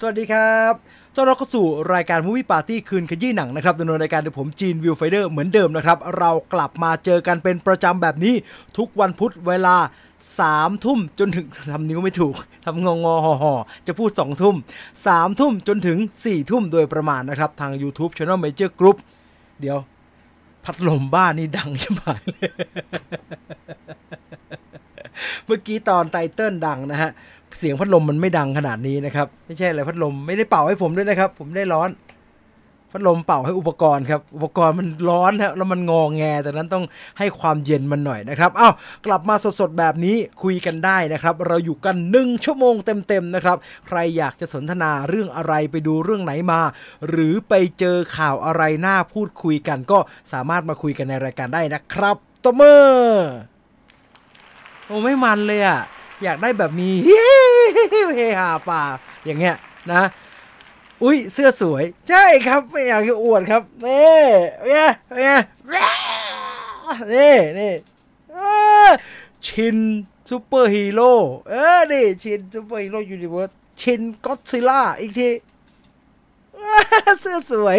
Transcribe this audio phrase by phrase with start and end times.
[0.00, 0.72] สวัสดีครับ
[1.14, 8.34] ต้อนรับเข้าสู่รายการมูวี่ปาร์ตี้คืนขยี้หนังนะครับดำเนินรายการโดยผมจีนวิวไฟเดอร์เหมือนเดิมนะครับ เรากลับมาเจอกันเป็นประจำแบบนี้
[8.78, 9.76] ทุกวันพุธเวลา
[10.40, 12.34] สามทุ่มจนถึงทำนิ้วไม่ถูก
[12.64, 13.54] ทำงงงหอหอ
[13.86, 14.56] จะพูดสองทุ่ม
[15.06, 18.96] สามทุ่มจนถึงสี่ทุ่มโดยประมาณนะครับ ทาง YouTube Channel Major Group
[19.60, 19.78] เดี๋ยว
[20.64, 22.02] พัดลมบ้านนี่ดังใช่ไหม
[25.46, 27.10] เมื่อกี้ตอนไตเติ้ลดังนะฮะ
[27.58, 31.90] เสียงพัดลมมันไม่ดังขนาดนี้นะครับ ไม่ใช่อะไรพัดลมไม่ได้เป่าให้ผมด้วยนะครับ ผมได้ร้อน
[32.92, 36.84] พัดลมเป่าให้อุปกรณ์ครับ อุปกรณ์มันร้อนฮะแล้วมันงองแง แต่นั้นต้อง
[37.18, 38.74] ให้ความเย็นมันหน่อยนะครับอ้าว
[39.06, 42.74] กลับมาสดๆแบบนี้คุยกันได้นะครับ เราอยู่กัน 1 ชั่วโมง
[43.08, 46.60] เต็มๆนะครับ ใครอยากจะสนทนาเรื่องอะไรไปดูเรื่องไหนมา
[47.08, 49.98] หรือไปเจอข่าวอะไรน่าพูดคุยกัน ก็
[50.32, 53.55] สามารถมาคุยกันในรายการได้นะครับตบมือ
[54.86, 55.80] โอ้ไม่มันเลยอะ
[56.22, 58.82] อยากได้แบบมีเฮฮาป่า
[59.24, 59.56] อย่างเงี้ย
[59.92, 60.02] นะ
[61.02, 64.16] อุ้ยเสื้อสวย ใช่ครับไม่อยากจะอวดครับเนี่
[64.66, 65.38] เนี่ยเนี่ย
[67.12, 67.74] นี่นี่
[68.32, 68.36] เอ
[68.86, 68.88] อ
[69.46, 69.76] Shin
[70.28, 71.12] Superhero
[71.48, 75.30] เออนี่ Shin Superhero Universe Shin Godzilla อีกที
[77.20, 77.78] เสื้อสวย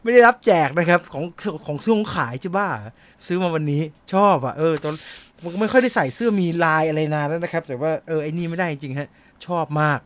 [0.00, 1.24] ไม่ได้รับแจกนะครับ ของ
[1.66, 2.68] ของซื้อของขายจะบ้า
[3.26, 3.82] ซื้อมาวันนี้
[4.12, 4.94] ชอบอะเออตอน
[5.42, 9.08] มันไม่ค่อยได้ใส่เสื้อมีลายอะไรนานแล้วนะครับ แต่ว่าเออไอ้นี่ไม่ได้จริงฮะ
[9.46, 9.98] ชอบมาก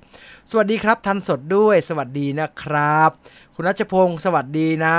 [0.51, 3.11] สวัสดีครับ ทันสดด้วยสวัสดีนะครับ
[3.55, 4.97] คุณรัชพงศ์สวัสดีนะ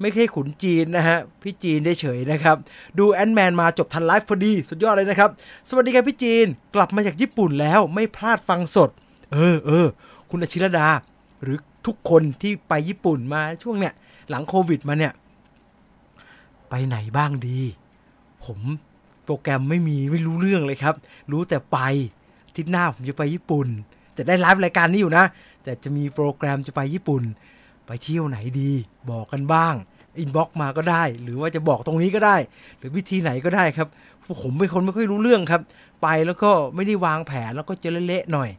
[0.00, 2.56] ไม่ใช่ขุนจีนนะฮะพี่จีนได้เฉยนะครับ
[2.98, 5.30] ดูแอนแมนมาจบทันไลฟ์พอดี สุดยอดเลยนะครับ
[5.68, 8.90] สวัสดีครับพี่จีนกลับมาจากญี่ปุ่นแล้วไม่พลาดฟังสด
[9.32, 9.86] เออเออ
[10.30, 10.88] คุณอชิรดา
[11.42, 13.92] หรือทุกคนที่ไปญี่ปุ่นมาช่วงเนี้ย
[14.30, 15.12] หลังโควิดมาเนี่ย
[16.70, 17.60] ไปไหนบ้างดี
[18.44, 18.58] ผม
[19.24, 20.94] โปรแกรมไม่มีไม่รู้เรื่องเลยครับ
[21.32, 21.78] รู้แต่อา
[22.56, 23.68] ทิตย์หน้าผมจะไปญี่ปุ่น
[24.14, 25.24] แต่ได้ไลฟ์รายการนี้อยู่นะ
[25.64, 27.22] แต่จะมีโปรแกรมจะไปญี่ปุ่น
[27.86, 28.70] ไปเที่ยวไหนดี
[29.10, 29.74] บอกกันบ้าง
[30.18, 32.36] inbox มาก็ได้ หรือว่าจะบอกตรงนี้ก็ได้
[32.78, 33.88] หรือวิธีไหนก็ได้ครับ
[34.42, 35.62] ผมเป็นคนไม่ค่อยรู้เรื่องครับ
[36.02, 38.50] ไปแล้วก็ไม่ได้วางแผนแล้วก็จะเละๆหน่อย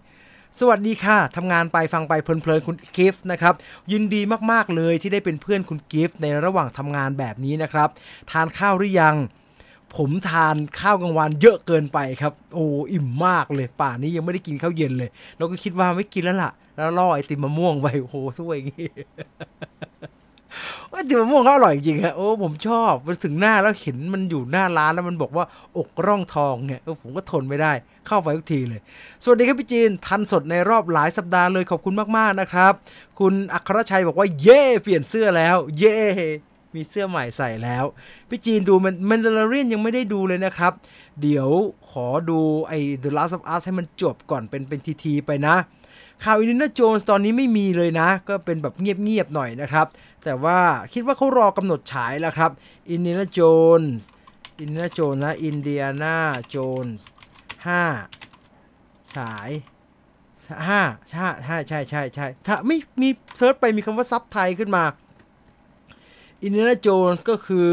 [0.60, 3.54] สวัสดีค่ะทำงานไปฟังไปเพลินๆคุณกิฟต์นะครับ
[3.92, 7.90] ยินดีมากๆเลยที่ได้เป็นเพื่อนคุณกิฟต์ในระหว่างทำงานแบบนี้นะครับ
[8.32, 9.16] ทานข้าวหรือยัง
[9.96, 18.90] ผมทานข้าวกลางวันเยอะเกินไปครับโอ้อิ่มมากเลย ป่านนี้ยังไม่ได้กินข้าวเย็นเลย เราก็คิดว่าไม่กินแล้วล่ะ แล้วล่อไอติมมะม่วงไปโอ้โหสวยอย่างนี้
[20.90, 25.46] ไอติมมะม่วงเขาอร่อยจริงฮะโอ้ผมชอบมันถึงหน้าแล้วเห็นมันอยู่หน้าร้านแล้วมันบอกว่า
[25.78, 27.72] อกร่องทองเนี่ยเออผมก็ทนไม่ได้
[28.08, 28.82] เข้าไปทุกทีเลย
[29.24, 32.74] สวัสดีครับพี่จีน ทันสดในรอบหลายสัปดาห์เลยขอบคุณมาก ๆ นะครับ
[33.20, 36.00] คุณอัครชัยบอกว่าเย่เปลี่ยนเสื้อแล้ว เย่
[36.76, 37.86] มีเสื้อใหม่ใส่แล้ว
[38.30, 40.74] พี่จีนดูมันมันเดลเรียนยังไม่ได้ดูเลยนะครับ
[41.22, 41.50] เดี๋ยว
[41.90, 45.56] ขอดูไอ้ The Last of Us ให้มันจบก่อนเป็นเป็นทีๆไปนะ
[46.24, 49.86] ข่าวอินเดียโจนส์ตอนนี้ไม่มีเลยนะ ก็เป็นแบบเงียบๆหน่อยนะครับ
[50.24, 50.59] แต่ว่า
[50.94, 52.52] คิดว่าเขารอกำหนดฉายแล้วครับ
[52.90, 53.40] อินเดียโจ
[53.80, 54.06] นส์
[54.59, 56.18] อินเดียโจนส์นะอินเดียนา
[56.50, 57.06] โจนส์
[57.68, 57.84] ห้า
[59.16, 59.50] ฉาย
[60.70, 64.84] ห้าใช่ใช่ใช่ใช่ใช่ถ้าไม่มี search ไปมีคำว่า sub ไทยขึ้นมา
[66.44, 67.72] อินเดียโจนส์ก็คือ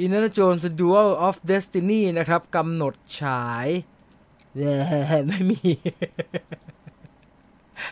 [0.00, 3.68] อินเดียโจนส์ Dial of Destiny นะครับกำหนดฉาย
[5.28, 5.70] ไม่มี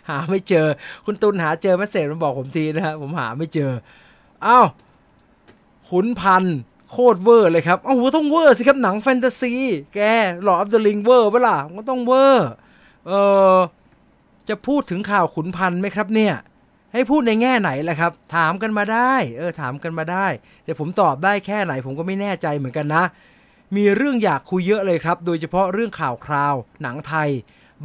[0.08, 0.66] หาไม่เจอ
[1.04, 3.72] คุณตุลหาเจอมาเสร็จมันบอกผมทีนะฮะผมหาไม่เจอ
[4.46, 4.66] อ้าว
[5.90, 6.44] ขุนพัน
[6.90, 9.52] โคตรเวอร์เลยครับเอ้าต้องเวอร์สิครับหนังแฟนตาซี
[9.94, 10.00] แก
[10.42, 12.48] Lord of the Rings เวอร์ปะล่ะก็ต้องเวอร์
[13.06, 13.12] เอ
[13.54, 13.58] อ
[14.48, 16.34] จะพูดถึงข่าวขุนพันไหมครับเนี่ย
[16.92, 20.26] ให้พูดในแง่ไหนล่ะครับ ถามกันมาได้ เออ ถามกันมาได้
[20.64, 23.04] แต่ผมตอบได้แค่ไหนผมก็ไม่แน่ใจเหมือนกันนะ
[23.76, 27.30] มีเรื่องอยากคุยเยอะเลยครับ โดยเฉพาะเรื่องข่าวคราว หนังไทย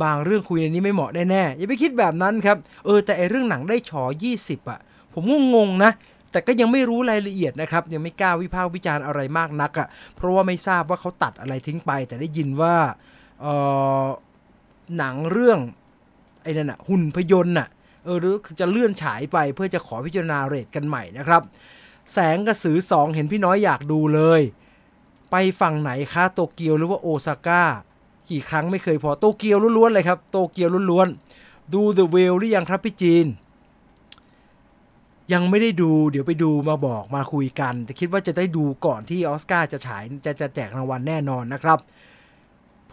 [0.04, 4.04] บางเรื่องคุยในนี้ไม่เหมาะแน่ๆอย่าไปคิดแบบนั้นครับ เออแต่ไอเรื่องหนังได้ฉอ
[4.38, 4.80] 20 อะ
[5.14, 5.92] ผมงงงๆนะ
[6.32, 12.76] แต่ก็ยังไม่รู้รายละเอียดนะครับ ยังไม่กล้าวิพากษ์วิจารณ์อะไรมากนักอะ่ะเพราะว่าไม่ทราบว่าเขาตัดอะไรทิ้งไป แต่ได้ยินว่า
[13.42, 13.46] เอ
[14.04, 14.06] อ
[14.98, 15.60] หนังเรื่อง
[16.44, 17.68] ไอ้นั่นอะหุ่นพยนต์น่ะ
[18.04, 21.42] เออหรือจะเลื่อนฉายไปเพื่อจะขอพิจารณาเรทกันใหม่นะครับ
[22.14, 24.42] แสงกระสือสองเห็นพี่น้อยอยากดูเลย
[25.32, 27.64] ไปฝั่งไหนคะโตเกียวหรือว่าโอซาก้า
[28.32, 33.26] กี่ครั้งไม่เคยพอโตเกียวล้วนๆเลยครับโตเกียวล้วนๆดู The w h a l หรือยังครับพี่จีน
[35.34, 41.80] ยังไม่ได้ดู เดี๋ยวไปดูมาบอกมาคุยกัน แต่คิดว่าจะได้ดูก่อนที่ออสการ์จะฉายจะจะแจกรางวัลแน่นอนนะครับ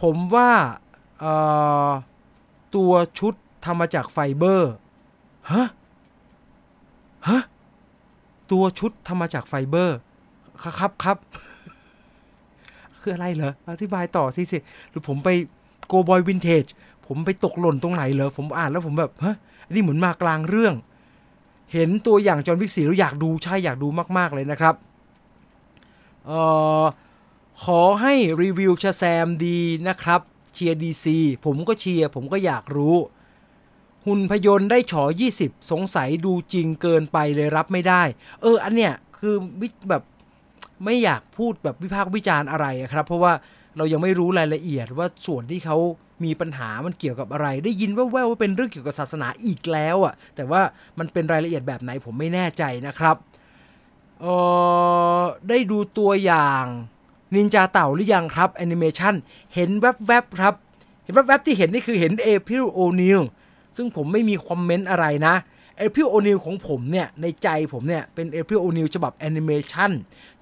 [0.01, 0.51] ผมว่า
[2.75, 3.33] ตัวชุด
[3.65, 4.71] ทำมาจากไฟเบอร์
[5.51, 5.67] ฮะ
[7.29, 7.41] ฮะ
[8.51, 9.97] ตัวชุดทำมาจากไฟเบอร์
[10.79, 11.17] ครับครับ
[13.05, 14.57] คืออะไรเหรอ อธิบายต่อสิสิ
[14.89, 15.29] หรือผมไป
[15.87, 16.65] โกบอยวินเทจ
[17.07, 19.35] ผมไปตกหล่นตรงไหนเหรอ ผมอ่านแล้วผมแบบฮะ
[19.65, 20.75] อันนี้เหมือนมากลางเรื่อง
[21.73, 23.87] เห็นตัวอย่างจอห์นวิกสีแล้วอยากดูใช่อยากดู
[24.17, 24.75] มาก ๆ เลยนะครับ
[26.25, 26.39] เอ่
[26.81, 26.83] อ
[27.65, 30.21] ขอให้รีวิว Shazam ดีนะครับ
[30.53, 32.95] เชียร์ DC ผมก็เชียร์ผมก็อยากรู้
[34.05, 35.03] หุ่นพยนต์ได้ฉ
[35.37, 38.03] 20 สงสัยดูจริงเกินไปเลยรับไม่ได้
[38.41, 40.03] เออ อันเนี้ยคือวิแบบ
[40.83, 43.33] ไม่อยากพูดแบบวิพากษ์วิจารณ์อะไรครับ เพราะว่า
[43.77, 45.77] เรายังไม่รู้รายละเอียดว่าส่วนที่เขา
[46.25, 50.61] มีปัญหามันเกี่ยวกับอะไร ได้ยินแว่วๆว่าเป็นเรื่องเกี่ยวกับศาสนาอีกแล้วอะ่ะ แต่ว่า
[50.99, 53.15] มันเป็นรายละเอียดแบบไหนผมไม่แน่ใจนะครับ
[54.21, 54.25] เอ
[55.19, 56.65] อได้ดูตัวอย่าง
[57.35, 59.13] นินจาเต่าหรือยังครับแอนิเมชัน
[59.55, 60.53] เห็นแวบๆครับ
[61.03, 63.21] เห็นแวบๆที่เห็นนี่คือเห็น April O'Neil
[63.77, 65.35] ซึ่งผมไม่มี comment อะไรนะ
[65.77, 69.91] April O'Neil ของผมเนี่ย ในใจผมเนี่ย เป็น April O'Neil ฉบับแอนิเมชัน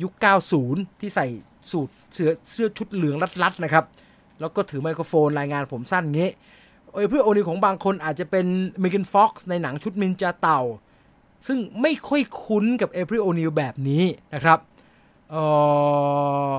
[0.03, 0.11] ยุค
[0.57, 1.27] 90 ที่ใส่
[1.69, 3.85] สูทเสื้อเสื้อชุดเหลืองรัดๆนะครับ
[4.39, 6.29] แล้วก็ถือไมโครโฟนรายงานผมสั้นงี้
[6.93, 8.45] April O'Neil ของบางคนอาจจะเป็น
[8.79, 10.61] Megan Fox ในหนังชุดนินจาเต่า
[11.47, 14.03] ซึ่งไม่ค่อยคุ้นกับ April O'Neil แบบนี้
[14.33, 14.59] นะครับ
[15.31, 15.43] เอ่
[16.49, 16.51] อ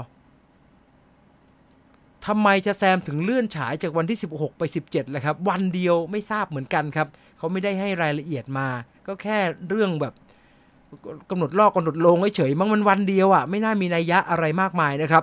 [2.27, 7.09] ทำไม Shazam ถึงเลื่อนฉายจากวันที่ 16 ไป 17ล่ะครับ วันเดียวไม่ทราบเหมือนกันครับ
[7.44, 8.69] เขาไม่ได้ให้รายละเอียดมา
[9.06, 9.38] ก็แค่
[9.69, 10.14] เรื่องแบบ
[11.31, 15.23] กำหนดลอกกำหนดลงเฉยๆมั้งมันวันเดียวอะ่ะไม่น่ามีนัยยะอะไรมากมายนะครับ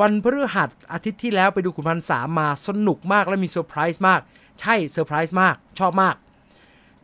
[0.00, 4.20] วันพฤหัสอาทิตย์ที่แล้วไปดูขุนพันสามมาสนุกมากและมีเซอร์ไพรส์มาก
[4.60, 6.14] ใช่เซอร์ไพรส์มาก ชอบมาก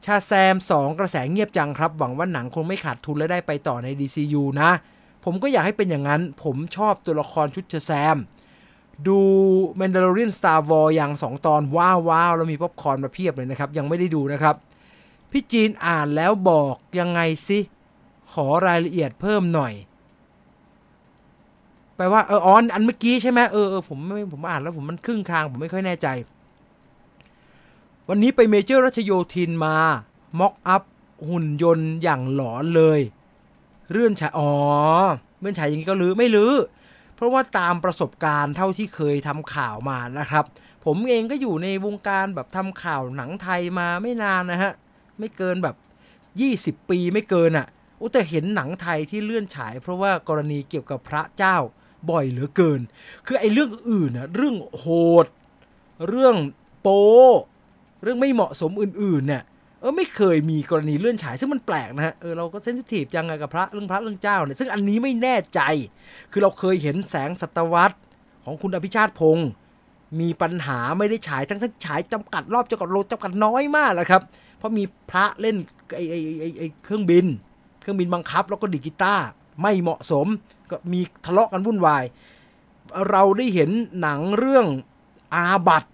[0.05, 4.71] Shazam 2 กระแสเงียบจังครับ หวังว่าหนังคงไม่ขาดทุนและได้ไปต่อใน DCU นะ
[5.25, 8.17] ผมก็อยากให้เป็นอย่างนั้น ผมชอบตัวละครชุด Shazam
[9.09, 9.19] ดู
[9.81, 14.55] Mandalorian Star Wars อย่าง 2 ตอนว้าวว้าวแล้วมีป๊อปคอร์นมาเพียบเลยนะครับ ยังไม่ได้ดูนะครับ
[15.31, 17.59] พี่จีนอ่านแล้วบอกยังไงสิ
[18.33, 19.73] ขอรายละเอียดเพิ่มหน่อย
[21.97, 26.09] แปลว่าเออออนอันเมื่อกี้ใช่ไหมเออเออผมไม่ผมอ่านแล้วผมมันครึ่งทางผมไม่ค่อยแน่ใจ
[28.09, 29.77] วันนี้ไปเมเจอร์รัชโยธินมา
[30.39, 30.83] ม็อกอัพ
[31.29, 33.01] หุ่นยนต์อย่างหลอนเลย
[33.91, 34.53] เรื่อนฉายอ๋อ
[35.41, 36.53] เมื่อฉายอย่างนี้ก็ลือไม่ลือ
[37.17, 40.45] เพราะว่าตามประสบการณ์เท่าที่เคยทำข่าวมานะครับ
[40.85, 44.73] ผมเองก็อยู่ในวงการแบบทำข่าวหนังไทยมาไม่นานนะฮะ
[45.19, 45.77] ไม่เกินแบบ
[46.83, 47.67] 20 ปีไม่เกินอะ่ะ
[47.99, 51.57] โอ้แต่เห็นหนังไทยที่เลื่อนฉาย เพราะว่ากรณีเกี่ยวกับพระเจ้า
[52.11, 52.81] บ่อยเหลือเกิน
[53.27, 54.87] คือไอ้เรื่องอื่นอะเรื่องโห
[55.25, 55.27] ด
[56.09, 56.37] เรื่อง
[56.83, 56.89] โป
[58.03, 59.43] เรื่องไม่เหมาะสมอื่นๆเนี่ย
[59.81, 65.61] เออไม่เคยมีกรณีเลื่อนฉายซึ่งมันแปลกนะฮะเออเราก็เซนซิทีฟจังกับพระเรื่องพระเรื่องเจ้าเนี่ยซึ่งอันนี้ไม่แน่ใจ
[66.33, 67.93] คือเราเคยเห็นแสงสัตวัต
[68.45, 69.49] ของคุณอภิชาติพงศ์
[70.21, 74.23] มีปัญหาไม่ได้ฉายทั้งทั้งฉายจำกัดรอบจำกัดโลจำกัดน้อยมากแหละครับ
[74.59, 75.57] เพราะมีพระเล่น
[75.97, 77.27] ไอ้ไอ้ไอ้ไอ้เครื่องบิน
[77.81, 79.27] เครื่องบินบังคับ แล้วก็ดิกีตาร์
[79.63, 80.27] ไม่เหมาะสม
[80.71, 82.05] ก็มีทะเลาะกันวุ่นวาย
[83.11, 83.71] เราได้เห็น
[84.01, 84.67] หนังเรื่อง
[85.35, 85.85] อาบัต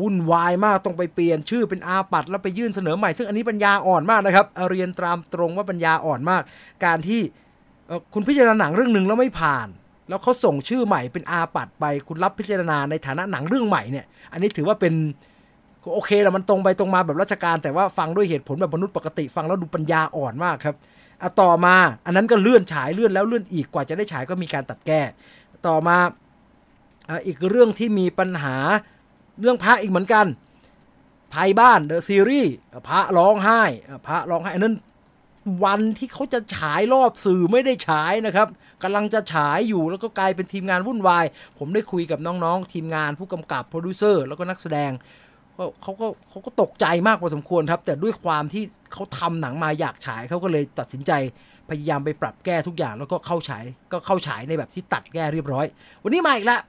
[0.00, 6.42] วุ่นวายมากต้องไปเปลี่ยนชื่อเป็นอาปัดแล้วไปยื่นเสนอใหม่ ซึ่งอันนี้ปัญญาอ่อนมากนะครับเรียนตามตรงว่าปัญญาอ่อนมาก
[6.84, 7.20] การที่
[8.14, 9.68] คุณพิจารณาหนังเรื่องหนึ่งแล้วไม่ผ่าน
[10.08, 14.94] แล้วเขาส่งชื่อใหม่เป็นอาปัดไปคุณรับพิจารณาในฐานะหนังเรื่องใหม่เนี่ย อันนี้ถือว่าเป็น
[15.94, 20.76] โอเคแล้วมันตรงไปตรงมาแบบราชการ แต่ว่าฟังด้วยเหตุผลแบบมนุษย์ปกติ ฟังแล้วดูปัญญาอ่อนมากครับ
[21.22, 21.74] อะต่อมา
[22.06, 25.00] อันนั้นก็เลื่อนฉายเลื่อนแล้วเลื่อนอีกกว่าจะได้ฉายก็มีการตัดแก้
[25.66, 25.96] ต่อมา
[27.26, 28.56] อีกเรื่องที่มีปัญหา
[29.40, 30.26] เรื่องพระอีกเหมือนกัน
[31.32, 32.54] ไทบ้านเดอะซีรีส์
[32.88, 33.62] พระร้องไห้
[34.06, 34.76] พระร้องไห้นั้น
[35.64, 38.48] วันที่เขาจะฉายรอบสื่อไม่ได้ฉายนะครับ
[38.82, 41.24] กำลังจะฉายอยู่แล้วก็กลายเป็นทีมงานวุ่นวาย
[41.58, 44.90] ผมได้คุยกับน้องๆ ทีมงานผู้กำกับโปรดิวเซอร์แล้วก็นักแสดง
[45.82, 51.12] เขาก็เขาก็ตกใจมากพอสมควรครับ แต่ด้วยความที่เขาทำหนังมาอยากฉายเขาก็เลยตัดสินใจ
[51.68, 55.66] พยายามไปปรับแก้ทุกอย่างแล้วก็เข้าฉายก็เข้าฉายในแบบที่ตัดแก้เรียบร้อย
[56.02, 56.60] วันนี้มาอีกแล้ว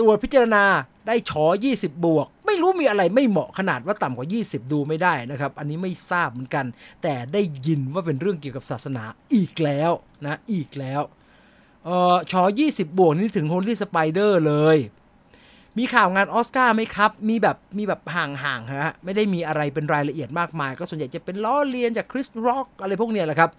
[0.00, 0.64] ตัวพิจารณา
[1.06, 1.44] ได้ ฉ
[1.74, 6.66] 20 บวก ไม่รู้มีอะไรไม่เหมาะขนาดว่าต่ำกว่า 20 ดูไม่ได้นะครับ อันนี้ไม่ทราบเหมือนกัน
[7.02, 9.90] แต่ได้ยินว่าเป็นเรื่องเกี่ยวกับศาสนาอีกแล้ว
[10.24, 11.02] นะอีกแล้ว
[11.84, 14.78] เออ ฉ 20 บวกนี่ถึง Holy Spider เลย
[15.78, 23.50] มีข่าวงานออสการ์ไหมครับ มีแบบมีแบบห่างๆฮะไม่ได้มีอะไรเป็นรายละเอียดมากมาย ก็ส่วนใหญ่จะเป็นล้อเลียนจากคริสร็อกอะไรพวกเนี้ยแหละครับ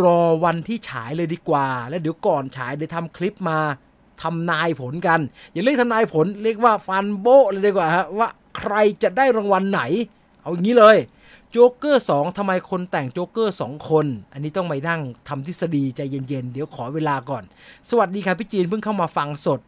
[0.00, 3.60] รอวันที่ฉายเลยดีกว่า แล้วเดี๋ยวก่อนฉายเดี๋ยวทำคลิปมา
[4.22, 5.20] ทำนายผลกัน
[5.52, 9.82] อย่าเรียกทำนายผลเรียกว่าฟันโบเลยดีกว่าฮะว่าใครจะได้รางวัลไหน
[10.42, 10.96] เอาอย่างนี้เลย
[11.50, 17.44] โจ๊กเกอร์สองทำไมคนแต่งโจ๊กเกอร์สองคน อันนี้ต้องไปนั่งทำทฤษฎีใจเย็นๆ เดี๋ยวขอเวลาก่อน
[17.90, 19.60] สวัสดีครับพี่จีนเพิ่งเข้ามาฟังสด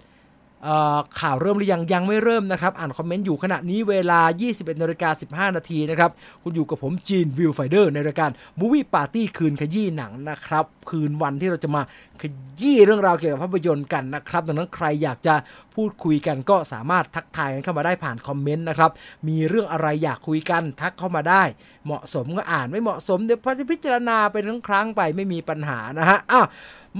[1.21, 5.11] ข่าวเริ่มหรือยังยังไม่เริ่มนะครับ อ่านคอมเมนต์อยู่ขณะนี้เวลา 21นาฬิกา
[5.51, 6.11] 15 นาทีนะครับ
[6.43, 11.83] คุณอยู่กับผมจีนวิวไฟเดอร์ในรายการ Movie Party คืนขยี้หนังนะครับ คืนวันที่เราจะมา
[12.23, 12.25] ข
[12.61, 15.35] ยี้เรื่องราวเกี่ยวกับภาพยนตร์กันนะครับ ดังนั้นใครอยากจะ
[15.75, 18.91] พูดคุยกันก็สามารถทักทายกันเข้ามาได้ผ่านคอมเมนต์นะครับ
[19.29, 21.43] มีเรื่องอะไรอยากคุยกันทักเข้ามาได้
[21.87, 26.47] เหมาะสมก็อ่านไม่เหมาะสมเดี๋ยวพจะพิจารณาเป็นครั้งไปไม่มีปัญหานะฮะอ้าว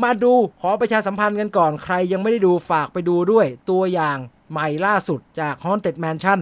[0.03, 4.19] มาดูขอประชาสัมพันธ์กันก่อนใครยังไม่ได้ดูฝากไปดูด้วย ตัวอย่าง
[4.51, 6.41] ใหม่ล่าสุดจาก Haunted Mansion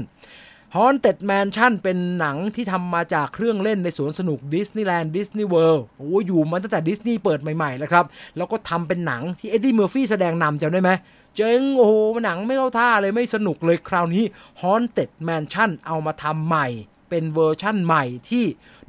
[0.77, 8.05] Haunted Mansion เป็นหนังที่ทำมาจากเครื่องเล่นในสวนสนุกดิสนีย์แลนด์ดิสนีย์เวิลด์โอ้อยู่มาตั้งแต่ดิสนีย์เปิดใหม่ๆแล้วครับ
[8.37, 10.91] แล้วก็ทำเป็นหนังที่เอ็ดดี้เมอร์ฟี่แสดงนำจำได้ไหม
[11.37, 11.95] เจ๋งโอ้โห
[12.25, 14.25] หนังไม่เข้าท่าเลยไม่สนุกเลยคราวนี้
[14.63, 16.67] Haunted Mansion เอามาทำใหม่
[17.11, 18.45] เป็นเวอร์ชั่นใหม่ที่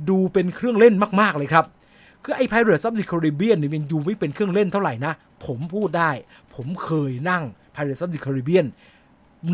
[0.10, 1.66] ดูเป็นเครื่องเล่นมากๆเลยครับ
[2.24, 5.14] คือไอ้ Pirates of the Caribbean นี่มันดูไม่เป็นเครื่องเล่นเท่าไหร่นะ
[5.46, 6.12] ผมพูดได้
[6.56, 7.44] ผมเคยนั่ง
[7.76, 8.66] Pirates of the Caribbean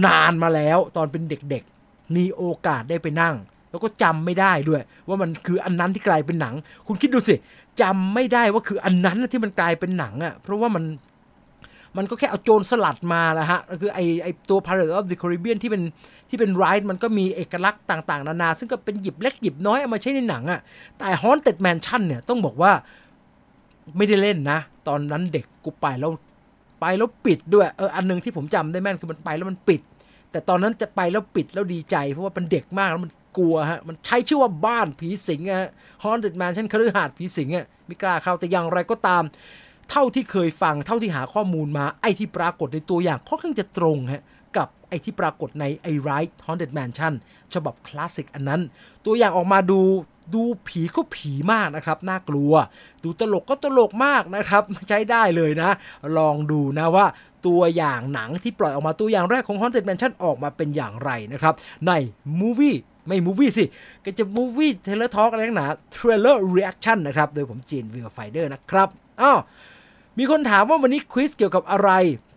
[0.05, 3.36] นานมาแล้วตอนเป็นเด็กๆ มีโอกาสได้ไปนั่ง
[3.70, 6.53] แล้วก็จำไม่ได้ด้วย ว่ามันคืออันนั้นที่กลายเป็นหนัง
[6.88, 7.36] คุณคิดดูสิ
[7.82, 10.84] จำไม่ได้ว่าคืออันนั้นที่มันกลายเป็นหนังอะ่ะเพราะว่ามัน
[11.97, 15.81] มันก็แค่เอาโจรสลัดมาแหล้วฮะคือไอไอตัว Pirates of the Caribbean ที่เป็น
[16.29, 20.59] ที่เป็นไรท์มันก็มีเอกลักษณ์ต่างๆ นานา ซึ่งก็เป็นหยิบเล็กหยิบน้อยเอามาใช้ในหนังอะ่ะ
[20.97, 22.71] แต่ Haunted Mansion เนี่ยต้องบอกว่า
[23.97, 26.12] ไม่ได้เล่นนะ ตอนนั้นเด็กกูไปแล้ว
[26.81, 29.81] ไปแล้วปิดด้วยเอออันนึงที่ผมจำได้แม่นคือมันไปแล้วมันปิด
[30.31, 35.71] แต่ตอนนั้นจะไปแล้วปิดแล้วดีใจ เพราะว่าเป็นเด็กมากแล้วมันกลัวฮะมันใช้ชื่อว่าบ้านผีสิงฮะ
[36.03, 39.23] Haunted Mansion คฤหาสน์ผีสิงอะไม่กล้าเข้าแต่อย่างไรก็ตาม
[39.89, 44.23] เท่าที่เคยฟังเท่าที่หาข้อมูลมาไอ้ที่ปรากฏในตัวอย่างค่อนข้างจะตรงฮะ
[44.57, 47.13] กับไอ้ที่ปรากฏในไอ้ Right Haunted Mansion
[47.53, 48.61] ฉบับคลาสสิกอันนั้น
[49.05, 49.81] ตัวอย่างออกมาดู
[50.35, 52.53] ดูผีก็ผีมากนะครับ น่ากลัว
[53.03, 55.71] ดูตลกก็ตลกมากนะครับใช้ได้เลยนะ
[56.17, 57.05] ลองดูนะว่า
[57.47, 61.53] ตัวอย่างหนังที่ปล่อยออกมาตัวอย่างแรกของ Haunted Mansion ออกมาเป็นอย่างไรนะครับ
[61.87, 61.91] ใน
[62.41, 63.65] Movie ไม่ Movie สิ
[64.05, 68.89] ก็จะ Movie Trailer Talk อะไรทั้งหนา Trailer Reaction นะครับ โดยผมจีนวิวไฟเดอร์นะครับ
[69.21, 69.39] อ้าว
[70.17, 71.89] มีคนถามว่าวันนี้ควิสเกี่ยวกับอะไร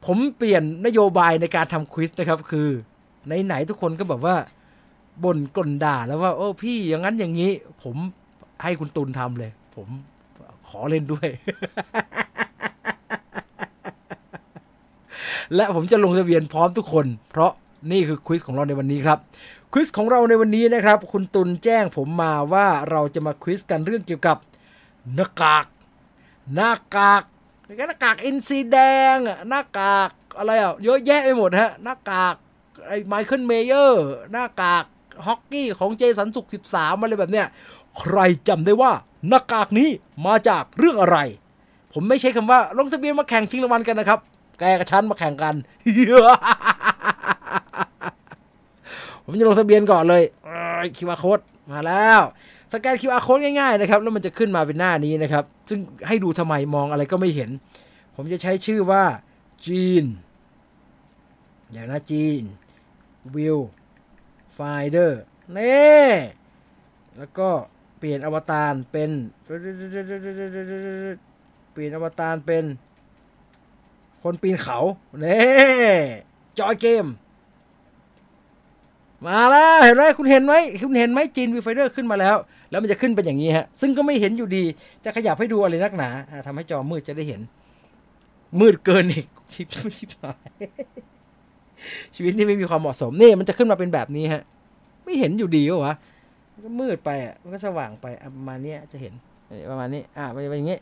[0.06, 2.68] ผมเปลี่ยนนโยบายในการทำควิสนะครับ คือ
[3.44, 4.36] ไหนๆทุกคนก็แบบว่า
[5.24, 7.52] บ่นกลด่าแล้วว่า โอ้พี่อย่างนั้นอย่างนี้
[7.82, 7.96] ผม
[8.62, 9.88] ให้คุณตุลทำเลย ผม
[10.68, 11.28] ขอเล่นด้วย
[15.54, 17.52] และผมจะลงทะเบียนพร้อมทุกคน เพราะ
[17.92, 19.18] นี่คือควิสของเราในวันนี้ครับ
[19.72, 24.36] ควิสของเราในวันนี้นะครับ คุณตุลแจ้งผมมาว่าเราจะมาควิสกันเรื่องเกี่ยวกับ
[25.14, 25.66] หน้ากาก
[26.54, 27.22] หน้ากาก
[27.66, 28.78] หน้ากากอินซีแด
[29.14, 29.16] ง
[29.48, 32.34] หน้ากากอะไรอะเยอะแยะไปหมดฮะหน้ากาก
[32.86, 34.84] ไอ้ไมเคิลเมเยอร์หน้ากาก
[35.26, 37.46] ฮอกกี้ของเจสันศุกร์ 13 อะไรแบบเนี้ย
[37.98, 38.18] ใคร
[38.48, 38.92] จำได้ว่า
[39.28, 39.88] หน้ากากนี้
[40.26, 41.18] มาจากเรื่องอะไร
[41.92, 44.20] ผมไม่ใช้คำว่าลงทะเบียนมาแข่งชิงรางวัลกันนะครับ
[44.58, 45.54] แกกับฉันมาแข่งกัน
[49.24, 50.22] ผมจะลงทะเบียนก่อนเลย
[50.96, 51.40] QR code
[51.72, 52.20] มาแล้ว
[52.72, 57.50] สแกน QR code ง่ายๆนะครับแล้วมันจะขึ้นมาเป็นหน้านี้นะครับ ซึ่งให้ดูทำไมมองอะไรก็ไม่เห็น
[58.14, 59.04] ผมจะใช้ชื่อว่า
[59.66, 60.04] จีน
[61.72, 62.42] อย่างนะจีน
[63.36, 65.20] Viewfinder
[65.52, 65.86] เน่
[67.18, 67.48] แล้วก็
[67.98, 69.10] เปลี่ยนอวตารเป็น
[71.72, 72.64] เปลี่ยนอวตารเป็น
[74.22, 74.78] คนปีนเขา
[75.20, 75.38] เน่
[76.58, 77.06] join game
[79.26, 82.36] มาแล้วเห็นไหมคุณเห็นไหมคุณเห็นไหมจีน Viewfinder ขึ้นมาแล้ว
[82.70, 84.64] แล้วมันจะขึ้นเป็นอย่างนี้ฮะ ซึ่งก็ไม่เห็นอยู่ดี
[85.04, 86.10] จะขยับให้ดูอะไรนักหนา
[86.46, 87.40] ทำให้จอมืดจะได้เห็น
[88.60, 89.66] มืดเกินอีกชิบ
[89.98, 90.62] ชิบหาย
[92.14, 94.42] ชีวิตนี่ไม่มีความเหมาะสมนี่มันจะขึ้นมาเป็นแบบนี้ฮะ
[95.04, 95.94] ไม่เห็นอยู่ดีวะ
[96.52, 98.06] มันก็มืดไปอะมันก็สว่างไป
[98.36, 99.14] ประมาณนี้จะเห็น
[99.70, 100.78] ประมาณนี้ อ่าเป็นอย่างนี้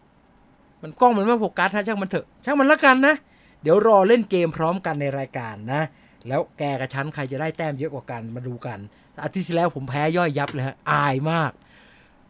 [0.82, 3.14] มันกล้องมันไม่โฟกัสนะช่างมันเถอะช่างมันละกันนะ
[3.62, 5.82] เดี๋ยวรอเล่นเกมพร้อมกันในรายการนะ
[6.28, 8.78] แล้วแกกับฉันใครจะได้แต้มเยอะกว่ากันมาดูกัน
[9.22, 11.52] อาทิตย์ที่แล้วผมแพ้ย่อยยับเลยฮะอายมาก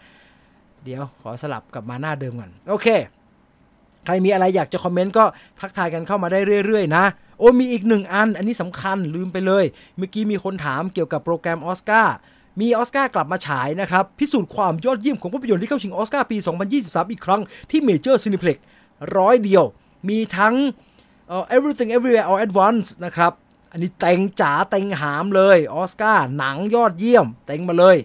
[0.85, 2.87] เดี๋ยวขอสลับกลับมาหน้าเดิมก่อน โอเค
[4.05, 5.25] ใครมีอะไรอยากจะคอมเมนต์ก็
[5.61, 7.05] ทักทายกันเข้ามาได้เรื่อยๆนะ
[7.39, 9.65] โอ้มีอีกหนึ่งอัน อันนี้สำคัญลืมไปเลย
[9.97, 12.15] เมื่อกี้มีคนถามเกี่ยวกับโปรแกรมออสการ์
[12.61, 16.37] มีออสการ์กลับมาฉายนะครับ พิสูจน์ความยอดเยี่ยมของภาพยนตร์ที่เข้าชิงออสการ์ปี
[16.75, 18.57] 2023 อีกครั้งที่เมเจอร์ซินิเพล็ก
[19.17, 19.65] ร้อยเดียว
[20.09, 20.55] มีทั้ง
[21.57, 23.33] everything everywhere all at once นะครับ
[23.73, 27.97] อันนี้เต็งจ๋าเต็งหามเลยออสการ์หนังยอดเยี่ยมเต็งมาเลย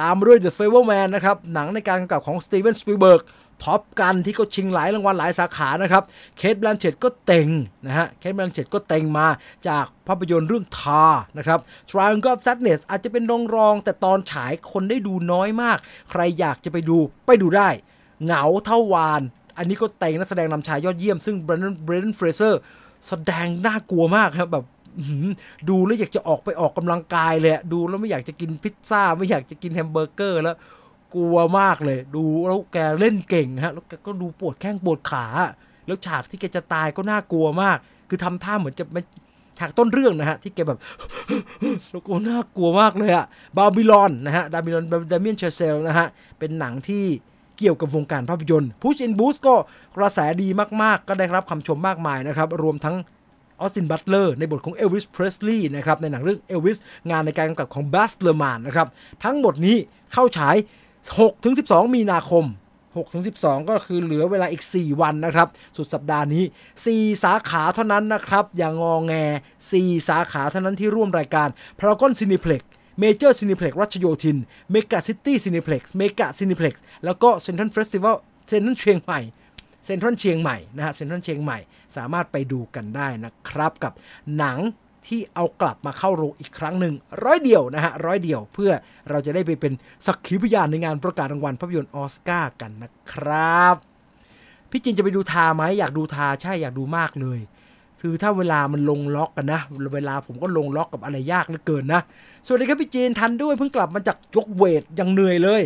[0.00, 3.22] ตามด้วย The Fabelmans นะครับ หนังในการกำกับของสตีเวนสปีเบิร์ก
[3.62, 6.02] Top Gun นี่ก็ชิงหลายรางวัลหลายสาขานะครับ
[6.38, 7.48] เคทแบลนเชตก็เต็ง
[7.86, 9.26] นะฮะ เคทแบลนเชตก็เต็งมา
[9.68, 11.04] จากภาพยนตร์เรื่อง Tár
[11.38, 11.58] นะครับ
[11.90, 15.78] Triangle of Sadness อาจจะเป็นรองรอง แต่ตอนฉายคนได้ดูน้อยมาก
[16.10, 17.68] ใครอยากจะไปดูไปดูได้
[18.24, 19.22] เหงาเท่าวาฬ
[19.58, 22.60] อันนี้ก็เต็งนักแสดงนำชายยอดเยี่ยม ซึ่งเบรนด์เบรนด์เฟรเซอร์
[23.08, 24.64] แสดงน่ากลัวมากครับแบบ
[25.68, 30.56] ดูแล้วอยากจะออกไปออกกำลังกายเลยดูแล้วไม่อยากจะกินพิซซ่า ไม่อยากจะกินแฮมเบอร์เกอร์แล้ว
[31.16, 35.26] กลัวมากเลย ดูแล้วแกเล่นเก่งฮะแล้วแกก็ดูปวดแข้งปวดขา
[35.86, 39.02] แล้วฉากที่แกจะตายก็น่ากลัวมาก คือทำท่าเหมือนจะไม่
[39.58, 40.78] ฉากต้นเรื่องนะฮะ ที่แกแบบ
[41.92, 46.06] แล้วก็น่ากลัวมากเลยอะ Babylon นะฮะ Babylon ดามิเอนเชเซลนะฮะ
[46.38, 47.04] เป็นหนังที่
[47.58, 49.54] เกี่ยวกับวงการภาพยนตร์ Puss in Boots ก็
[49.96, 50.48] กระแสดี
[50.82, 52.96] มากๆ ก็ได้รับคำชมมากมายนะครับ รวมทั้ง
[53.60, 56.78] ออสตินบัตเลอร์ในบทของเอลวิสเพรสลีย์นะครับ ในหนังเรื่องเอลวิส
[57.10, 58.88] งานในการกำกับของบาซเลอร์มานน์นะครับ
[59.24, 59.76] ทั้งหมดนี้
[60.12, 60.56] เข้าฉาย
[61.14, 62.44] 6-12 มีนาคม
[63.06, 66.44] 6-12 ก็คือเหลือเวลาอีก 4 วันนะครับ สุดสัปดาห์นี้
[66.84, 69.14] 4 สาขาเท่านั้นนะครับ อย่างงองแง
[69.64, 71.48] 4 สาขาเท่านั้นที่ร่วมรายการ
[71.78, 72.62] พารากอนซินิเพล็ก
[73.00, 74.38] เมเจอร์ซินิเพล็กรัชโยธิน
[74.70, 78.16] เมกาซิตี้ซินิเพล็กเมกาซินิเพล็กแล้วก็เซ็นทรัลเฟสติวัล
[78.48, 79.20] เซ็นทรัลเชียงใหม่
[79.84, 81.58] เซ็นทรัลเชียงใหม่นะฮะเซ็นทรัลเชียงใหม่
[81.96, 83.92] สามารถไปดูกันได้นะครับกับ
[84.38, 84.58] หนัง
[85.08, 86.94] ที่เอากลับมาเข้าโรงอีกครั้งหนึ่ง
[87.24, 88.70] ร้อยเดียวนะฮะร้อยเดียวเพื่อ
[89.10, 89.72] เราจะได้ไปเป็น
[90.06, 93.76] สักขีพยานในงานประกาศรางวัลภาพยนตร์ออสการ์กันนะครับ
[94.70, 97.40] พี่จินจะไปดูทาไหมอยากดูทาใช่อยากดูมากเลย
[98.00, 99.60] คือถ้าเวลามันลงล็อกกันนะ
[99.94, 102.00] เวลาผมก็ลงล็อกกับอะไรยากเหลือเกินนะ
[102.46, 105.62] สวัสดีครับพี่จีนทันด้วยเพิ่งกลับมาจากยกเวทยังเหนื่อยเลย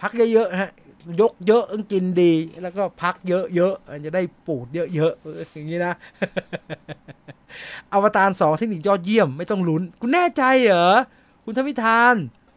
[0.00, 0.70] พักเยอะๆฮะ
[1.20, 2.32] ยกเยอะกินดี
[2.62, 5.94] แล้วก็พักเยอะๆจะได้ปูดเยอะๆอย่างนี้นะ
[7.92, 10.88] อวตารสองเทคนิคยอดเยี่ยมไม่ต้องลุ้น คุณแน่ใจเหรอ
[11.44, 12.14] คุณทวิทาน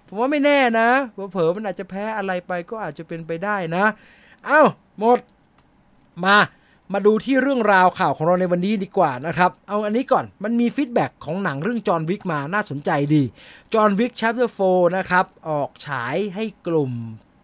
[0.08, 0.90] ผมว่าไม่แน่นะ
[1.32, 3.86] เผลอมันอาจจะแพ้อะไรไปก็อาจจะเป็นไปได้นะ
[4.46, 4.62] เอ้า
[5.00, 5.20] หมด
[6.26, 6.38] มา
[6.94, 13.24] มาดูที่เรื่องราวข่าวของเราในวันนี้ดีกว่านะครับ เอาอันนี้ก่อน มันมี feedback ของหนังเรื่องจอห์นวิกมาน่าสนใจดี
[13.74, 16.94] จอห์นวิก chapter 4นะครับ ออกฉายให้กลุ่ม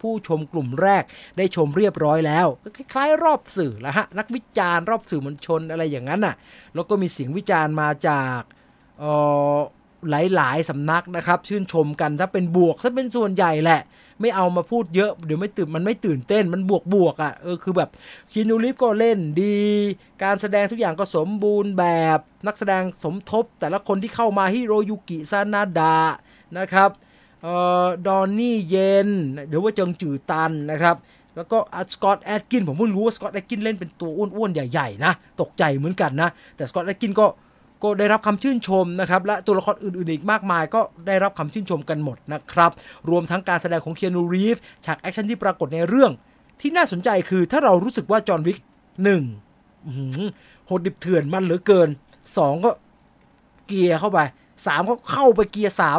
[0.02, 1.04] ผู้ชมกลุ่มแรก
[1.36, 6.34] ได้ชมเรียบร้อยแล้วคล้ายๆ รอบสื่อล้วฮะนักวิจารณ์รอบสื่อมวลชนอะไรอย่างนั้นน่ะ
[6.74, 8.40] แล้วก็มีเสียงวิจารณ์มาจาก
[10.10, 13.80] หลาย ๆ สำนักนะครับ ชื่นชมกันถ้าเป็นบวกถ้าเป็นส่วนใหญ่แหละ
[14.20, 17.90] ไม่เอามาพูดเยอะเดี๋ยวไม่ตื่นมันไม่ตื่นเต้นมันบวกบวกอะเออคือแบบ
[18.32, 19.58] คินูริฟก็เล่นดี
[20.22, 21.86] การแสดงทุกอย่างก็สมบูรณ์แบ
[22.16, 25.96] บ นักแสดงสมทบ แต่ละคนที่เข้ามาฮิโรยุกิซานาดะ
[26.58, 26.90] นะครับ
[28.06, 28.76] ดอนนี่เย
[29.06, 29.08] น
[29.48, 30.96] หรือว่าเจิงจือตันนะครับ
[31.36, 31.58] แล้วก็
[31.94, 37.26] สกอตแอดกินผมเพิ่งรู้ว่าสกอตแอดกินเล่นเป็นตัวอ้วนๆ ใหญ่ๆ นะ ตกใจเหมือนกันนะ แต่สกอตแอดกินก็
[37.82, 42.70] ก็ได้รับคำชื่นชมนะครับ และตัวละครอื่นๆ อีกมากมายก็ได้รับคำชื่นชมกันหมดนะครับ
[43.10, 46.12] รวมทั้งการแสดงของเคียนูรีฟฉากแอคชั่นที่ปรากฏในเรื่อง
[46.60, 48.58] ที่น่าสนใจคือถ้าเรารู้สึกว่าจอห์นวิก
[49.04, 49.22] หนึ่ง
[50.66, 51.88] โหดดิบเถื่อนมันเหลือเกิน
[52.36, 52.70] สองก็
[53.66, 54.18] เกียร์เข้าไป
[54.66, 55.92] สามก็เข้าไปเกียร์สา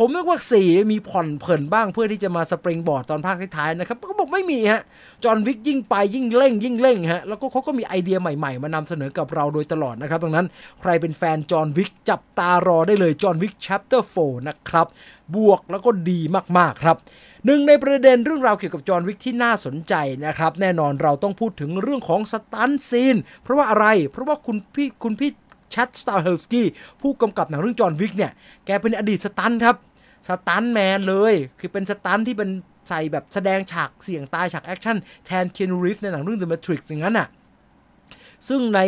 [0.00, 4.82] ผมนึกว่าสี่มีผ่อนเผินบ้างเพื่อที่จะมา springboard ตอนภาคท้ายๆนะครับเขาบอกไม่มีฮะ
[5.24, 10.46] จอห์นวิกยิ่งไปยิ่งเร่งยิ่งเร่งฮะแล้วก็เขาก็มีไอเดียใหม่ๆ มานำเสนอกับเราโดยตลอดนะครับดังนั้น
[10.80, 14.86] ใครเป็นแฟนจอห์นวิกจับตารอได้เลยจอห์นวิก chapter 4นะครับ
[15.36, 16.20] บวกแล้วก็ดี
[16.58, 16.96] มากๆครับ
[17.46, 19.94] หนึ่งในประเด็นเรื่องราวเกี่ยวกับจอห์นวิกที่น่าสนใจ
[20.26, 25.30] นะครับ แน่นอนเราต้องพูดถึงเรื่องของ stunt scene เพราะว่าอะไร เพราะว่าคุณพี่คุณพี่
[25.74, 26.66] ชัดสตาร์เฮลสกี้
[27.00, 28.32] ผู้กำกับหนังเรื่องจอห์นวิกเนี่ย
[28.66, 29.76] แกเป็นอดีต stunt ครับ
[30.28, 32.50] สตันแมนเลย คือเป็น stunt ที่เป็น
[32.88, 37.28] ใส่แบบแสดงฉากเสี่ยงตายฉากแอคชั่นแทนเคียนูรีฟในหนังเรื่อง The Matrix อย่างนั้นอะ
[38.48, 38.80] ซึ่งใน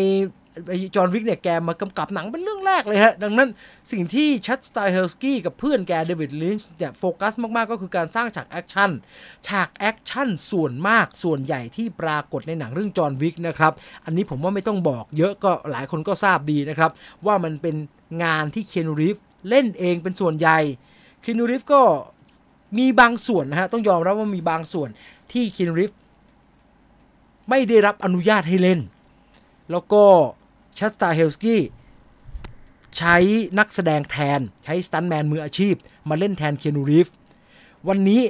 [0.94, 3.48] จอห์นวิกเนี่ยแกมากำกับหนังเป็นเรื่องแรกเลยฮะ ดังนั้น
[3.92, 8.90] สิ่งที่ชัดสไตล์เฮลสกี้กับเพื่อนแกเดวิดลีตช์เนี่ยโฟกัสมาก ๆ ก็คือการสร้างฉากแอคชั่น
[9.48, 13.72] ฉากแอคชั่นส่วนมากส่วนใหญ่ที่ปรากฏในหนังเรื่องจอห์นวิกนะครับ
[14.04, 16.90] อันนี้ผมว่าไม่ต้องบอกเยอะก็หลายคนก็ทราบดีนะครับ
[17.26, 17.76] ว่ามันเป็น
[18.24, 19.16] งานที่เคียนูรีฟ
[19.48, 20.58] เล่นเองเป็นส่วนใหญ่
[21.24, 21.82] เคียนูรีฟก็
[22.78, 24.88] มีบางส่วนนะฮะ ต้องยอมรับว่ามีบางส่วน
[25.32, 25.92] ที่เคียนูรีฟ
[27.48, 28.80] ไม่ได้รับอนุญาตให้เล่น
[29.70, 30.02] แล้วก็
[30.78, 31.62] แชดสตาเฮลสกี้
[32.96, 33.16] ใช้
[33.58, 35.74] นักแสดงแทนใช้สตันแมนมืออาชีพ
[36.08, 37.08] มาเล่นแทนเคียนูรีฟ
[37.88, 38.22] วันนี้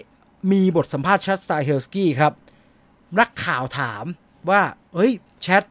[0.52, 2.32] มีบทสัมภาษณ์แชดสตาเฮลสกี้ครับ
[3.18, 4.04] นักข่าวถาม
[4.50, 4.62] ว่า
[4.94, 5.64] เฮ้ยแชด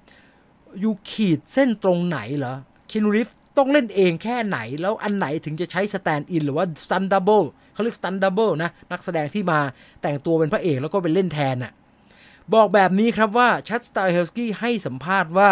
[0.84, 2.56] you ขีดเส้นตรงไหนเหรอ
[2.88, 3.30] เคียนูรีฟ
[3.60, 7.42] ต้องเล่นเองแค่ไหน แล้วอันไหนถึงจะใช้ stand-in หรือว่า stunt double
[7.74, 9.60] เขาเรียก stunt double นะนักแสดงที่มา
[10.02, 11.74] แต่งตัวเป็นพระเอกแล้วก็เป็นเล่นแทนน่ะ
[12.54, 15.52] บอกแบบนี้ครับว่าชัดสไตล์เฮลสกี้ให้สัมภาษณ์ว่า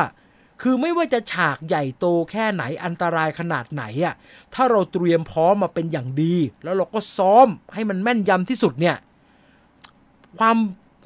[0.61, 4.15] คือไม่ว่าจะฉากใหญ่โตแค่ไหนอันตรายขนาดไหนอะ
[4.53, 8.95] ถ้าเราเตรียมพร้อมมาเป็นอย่างดี แล้วเราก็ซ้อมให้มันแม่นยำที่สุดเนี่ย
[10.37, 10.57] ความ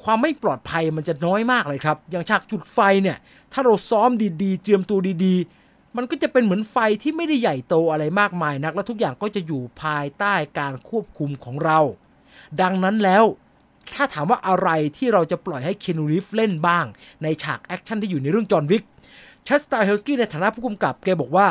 [0.04, 3.16] ความไม่ปลอดภัยมันจะน้อยมากเลยครับ อย่างฉากจุดไฟเนี่ย
[3.52, 4.10] ถ้าเราซ้อม
[4.42, 5.61] ดีๆ เตรียมตัวดีๆ
[5.96, 11.78] มันก็จะเป็นเหมือนไฟที่ไม่ได้ใหญ่โตอะไรมากมายนัก แล้วทุกอย่างก็จะอยู่ภายใต้การควบคุมของเรา
[12.60, 13.24] ดังนั้นแล้ว
[13.94, 16.84] ถ้าถามว่าอะไรที่เราจะปล่อยให้เคียนูรีฟเล่นบ้าง
[17.22, 18.84] ในฉากแอคชั่นที่อยู่ในเรื่องจอห์นวิก
[19.46, 21.46] แชดสตาเฮลสกี้ในฐานะผู้กำกับแกบอกว่า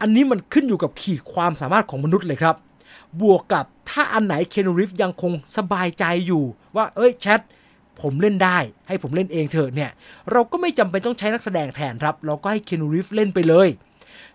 [0.00, 2.56] อันนี้มันขึ้นอยู่กับขีดความสามารถของมนุษย์เลยครับ
[3.20, 6.44] บวกกับถ้าอันไหนเคียนูรีฟยังคงสบายใจอยู่
[6.76, 7.40] ว่าเอ้ยแชด
[8.02, 9.90] ผมเล่นได้ ให้ผมเล่นเองเถอะเนี่ย
[10.32, 13.68] เราก็ไม่จำเป็นต้องใช้นักแสดงแทนครับ เราก็ให้เคียนูรีฟเล่นไปเลย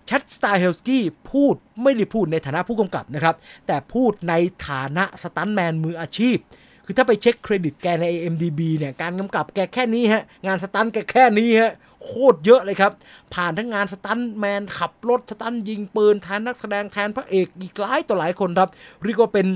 [0.10, 3.36] ชัดสตาร์เฮลสกี้พูดไม่ได้พูดในฐานะผู้กำกับนะครับ
[3.68, 4.34] แต่พูดใน
[4.68, 6.38] ฐานะสตันแมนมืออาชีพ
[6.86, 12.92] คือถ้าไปเช็คเครดิตแกใน IMDb เนี่ย การกำกับแกแค่นี้ฮะ งาน stunt แกแค่นี้ฮะ โคตรเยอะเลยครับ
[13.34, 18.70] ผ่านทั้งงานสตันแมนขับรถ stunt ยิงปืนแทนนักแสดงแทนพระเอกอีกหลายต่อหลายคนครับ
[19.04, 19.48] เรียกว่าเป็น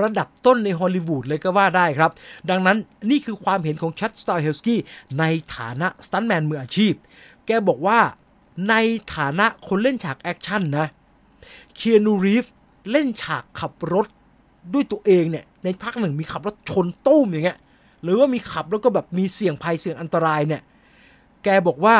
[0.00, 2.10] ระดับต้นในฮอลลีวูดเลยก็ว่าได้ครับ
[2.50, 2.78] ดังนั้น
[3.10, 4.80] นี่คือความเห็นของชัดสตาร์เฮลสกี้
[5.18, 5.24] ใน
[5.56, 6.94] ฐานะสตันแมนมืออาชีพ
[7.46, 7.98] แกบอกว่า
[8.70, 8.74] ใน
[9.14, 10.86] ฐานะคนเล่นฉากแอคชั่นนะ
[11.74, 12.44] เคียนูรีฟ
[12.90, 14.06] เล่นฉากขับรถ
[14.72, 17.58] ด้วยตัวเองเนี่ย ในภาคหนึ่งมีขับรถชนตุ้มอย่างเงี้ย
[18.02, 20.62] หรือว่ามีขับแล้วก็แบบมีเสี่ยงภัยเสี่ยงอันตรายเนี่ย
[21.44, 21.96] แกบอกว่า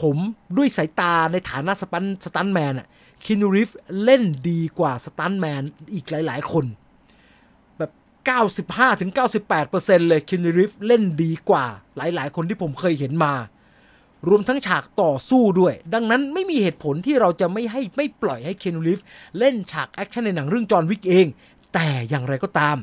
[0.00, 0.16] ผม
[0.56, 3.70] ด้วยสายตาในฐานะ stunt stuntman อะ เคียนูรีฟ
[4.04, 5.62] เล่นดีกว่าสตันแมน
[5.94, 6.64] อีกหลาย ๆ คน
[7.78, 7.90] แบบ
[9.10, 11.64] 95-98%เลยเคียนูรีฟเล่นดีกว่า
[11.96, 13.34] หลาย ๆ คนที่ผมเคยเห็นมา
[14.28, 18.98] รวมทั้งฉากต่อสู้ด้วย ดังนั้นไม่มีเหตุผลที่เราจะไม่ให้ไม่ปล่อยให้เคียนูรีฟ
[19.38, 21.26] เล่นฉากแอคชั่นในหนังเรื่องจอห์นวิกเอง
[21.74, 22.76] แต่อย่างไรก็ตาม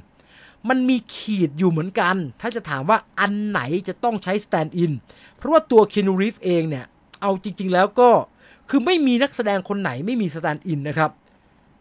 [0.69, 4.91] มันมีขีดอยู่เหมือนกัน ถ้าจะถามว่าอันไหนจะต้องใช้ stand-in
[5.37, 6.85] เพราะว่าตัวเคียนูรีฟเองเนี่ย
[7.21, 8.09] เอาจริง ๆ แล้วก็
[8.69, 11.11] คือไม่มีนักแสดงคนไหนไม่มี stand-in นะครับ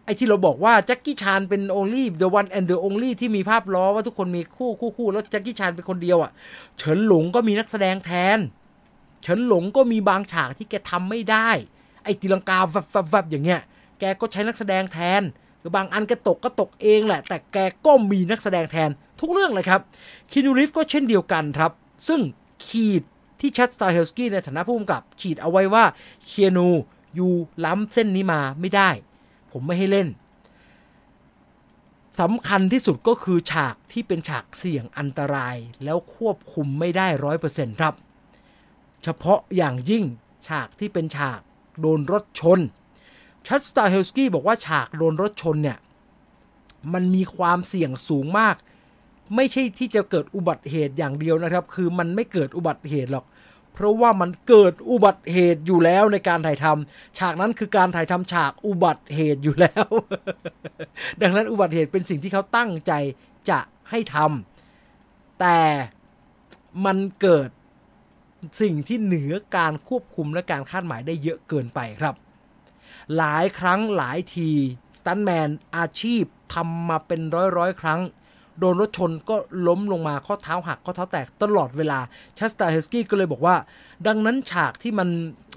[0.04, 6.30] ไอ้ที่เราบอกว่าแจ็คกี้ชานเป็น only the one and the only ที่มีภาพล้อว่าทุกคนมีคู่คู่คู่แล้วแจ็คกี้ชานเป็นคนเดียวอะ่ะ
[6.78, 8.38] เฉินหลงก็มีนักแสดงแทน
[9.22, 11.50] เฉินหลงก็มีบางฉากที่แกทำไม่ได้
[12.04, 13.60] ไอ้ตีลังกาวับวับวับอย่างเงี้ย
[14.00, 15.22] แกก็ใช้นักแสดงแทน
[15.60, 18.90] หรือบางอันแกตกก็ตกเองแหละ แต่แกก็มีนักแสดงแทน
[19.20, 19.80] ทุกเรื่องเลยครับ
[20.30, 21.72] คินูริฟก็เช่นเดียวกันครับ
[22.08, 22.20] ซึ่ง
[22.66, 23.02] ขีด
[23.42, 25.84] ที่ชัดสไตล์เฮลสกี้ในฐานะผู้กำกับขีดเอาไว้ว่า
[26.26, 26.68] เคียนู
[27.14, 27.32] อยู่
[27.64, 28.90] ล้ำเส้นนี้มาไม่ได้
[29.52, 30.08] ผมไม่ให้เล่น
[32.20, 37.94] สำคัญที่สุดก็คือฉากที่เป็นฉากเสี่ยงอันตราย แล้วควบคุมไม่ได้ร้อยเปอร์เซ็นต์ครับ
[39.02, 40.04] เฉพาะอย่างยิ่ง
[40.48, 41.40] ฉากที่เป็นฉาก
[41.80, 42.60] โดนรถชน
[43.46, 45.78] ชัดสตาร์เฮลสกี้บอกว่าฉากโดนรถชนเนี่ย
[46.92, 48.56] มันมีความเสี่ยงสูงมาก
[49.36, 53.24] ไม่ใช่ที่จะเกิดอุบัติเหตุอย่างเดียวนะครับ คือมันไม่เกิดอุบัติเหตุหรอก
[53.74, 59.86] เพราะว่ามันเกิดอุบัติเหตุอยู่แล้วในการถ่ายทำฉากนั้นคือการถ่ายทำฉากอุบัติเหตุอยู่แล้ว
[61.22, 62.92] ดังนั้นอุบัติเหตุเป็นสิ่งที่เขาตั้งใจ
[63.50, 65.60] จะให้ทำแต่
[66.84, 67.48] มันเกิด
[68.62, 72.14] สิ่งที่เหนือการควบคุมและการคาดหมายได้เยอะเกินไปครับ
[73.16, 74.50] หลายครั้งหลายที
[74.98, 76.22] สตันแมนอาชีพ
[76.54, 78.00] ทำมาเป็นร้อยร้อยครั้ง
[78.60, 79.36] โดนรถชนก็
[79.66, 81.98] ล้มลงมาข้อเท้าหักข้อเท้าแตกตลอดเวลา
[82.38, 83.56] ชัสตาเฮสกี้ก็เลยบอกว่า
[84.06, 85.08] ดังนั้นฉากที่มัน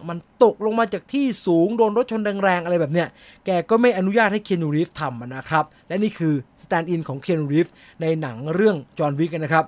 [0.09, 3.07] มันตกลงมาจากที่สูงโดนรถชนแรงๆ อะไรแบบเนี้ย
[3.45, 7.67] แกก็ไม่อนุญาตให้เคียนูรีฟทำนะครับ และนี่คือstand-in ของเคียนูรีฟ
[8.01, 9.65] ในหนังเรื่องจอห์นวิกนะครับ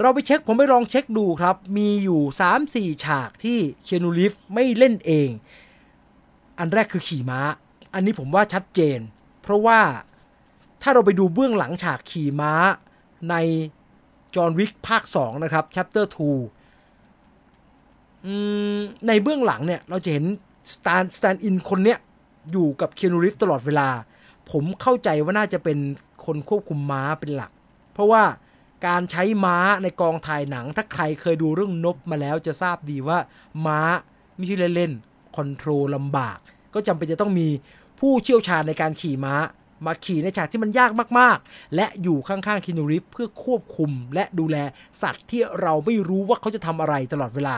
[0.00, 2.20] เราไปเช็คผมไปลองเช็คดูครับ มีอยู่
[2.96, 5.28] 3-4 ฉากที่เคียนูรีฟไม่เล่นเอง
[6.58, 7.40] อันแรกคือขี่ม้า
[7.94, 8.98] อันนี้ผมว่าชัดเจน
[9.42, 9.80] เพราะว่า
[10.82, 12.52] ถ้าเราไปดูเบื้องหลังฉากขี่ม้า
[13.30, 13.34] ใน
[14.34, 16.16] จอห์นวิกภาค 2 นะครับ chapter 2
[19.06, 20.24] ในเบื้องหลังเนี่ย เราจะเห็น
[20.72, 21.98] stand stand-in คนเนี้ย
[22.52, 23.88] อยู่กับเคียนูริฟตลอดเวลา
[24.50, 25.78] ผมเข้าใจว่าน่าจะเป็น
[26.24, 27.50] คนควบคุมม้าเป็นหลัก
[27.92, 28.22] เพราะว่า
[28.86, 33.18] การใช้ม้าในกองถ่ายหนัง ถ้าใครเคยดูเรื่องนบมาแล้วจะทราบดีว่า
[33.66, 33.80] ม้า
[34.36, 36.38] ไม่ใช่เล่นๆคอนโทรลลำบาก
[36.74, 37.48] ก็จำเป็นจะต้องมี
[38.00, 39.34] ผู้เชี่ยวชาญในการขี่ม้า
[39.86, 44.56] มาขี่ในฉากที่มันยากมากๆ และอยู่ข้างๆคินูริฟเพื่อควบคุมและดูแล
[45.02, 47.56] สัตว์ที่เราไม่รู้ว่าเขาจะทำอะไรตลอดเวลา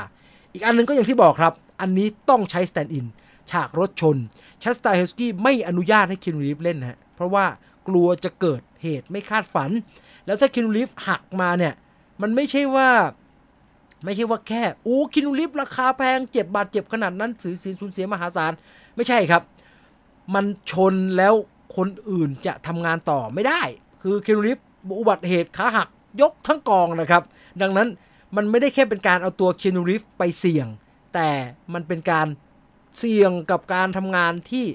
[0.53, 3.07] อีกอันหนึงก็อย่างที่บอกครับ อันนี้ต้องใช้ stand-in
[3.51, 4.17] ฉากรถชน
[4.63, 7.45] Chad Stahelski ไม่อนุญาตให้ Keanu Reeves เล่นนะฮะเพราะว่า
[7.89, 9.71] กลัวจะเกิดเหตุไม่คาดฝัน
[10.27, 11.75] แล้วถ้า Keanu Reeves หักมาเนี่ย
[12.21, 12.91] มันไม่ใช่ว่า
[14.05, 18.53] ไม่ใช่ว่าแค่โอ้ Keanu Reeves ราคาแพงเจ็บบาดเจ็บขนาดนั้นสูญเสียสูญเสียมหาศาล
[18.97, 19.43] ไม่ใช่ครับ
[20.35, 21.35] มันชนแล้ว
[21.77, 23.63] คนอื่นจะทำงานต่อไม่ได้
[24.03, 24.59] คือ Keanu Reeves
[25.01, 25.89] อุบัติเหตุขาหัก
[26.21, 27.23] ยกทั้งกองนะครับ
[27.63, 27.89] ดังนั้น
[28.37, 30.67] มันไม่ได้แค่เป็นการเอาตัว Keanu Reeves ไปเสี่ยง
[31.15, 31.31] แต่
[31.75, 32.27] มันเป็นการ
[32.99, 34.67] เสี่ยงกับการทำงานที่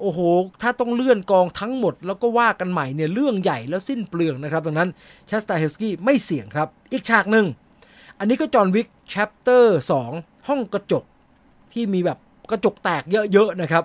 [0.00, 0.20] โอ้โห
[0.62, 4.90] ถ้าต้องเลื่อนกองทั้งหมด แล้วก็ว่ากันใหม่เนี่ยเรื่องใหญ่แล้วสิ้นเปลืองนะครับ ดังนั้น
[5.30, 7.46] Chad Stahelski ไม่เสี่ยงครับ อีกฉากหนึ่ง
[8.18, 9.78] อันนี้ก็ John Wick Chapter
[10.12, 11.04] 2ห้องกระจก
[11.72, 12.18] ที่มีแบบ
[12.50, 13.84] กระจกแตกเยอะๆนะครับ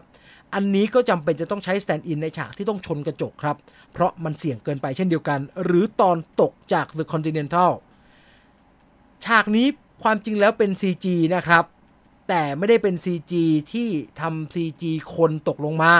[0.53, 3.57] อันนี้ก็จำเป็นจะต้องใช้ stand-in ในฉากที่ต้องชนกระจกครับ
[3.93, 7.71] เพราะมันเสี่ยงเกินไปเช่นเดียวกัน หรือตอนตกจาก The Continental
[9.25, 9.67] ฉากนี้
[10.03, 11.63] ความจริงแล้วเป็น CG นะครับ
[12.29, 13.33] แต่ไม่ได้เป็น CG
[13.71, 13.89] ที่
[14.21, 14.83] ทำ CG
[15.15, 15.93] คนตกลงมา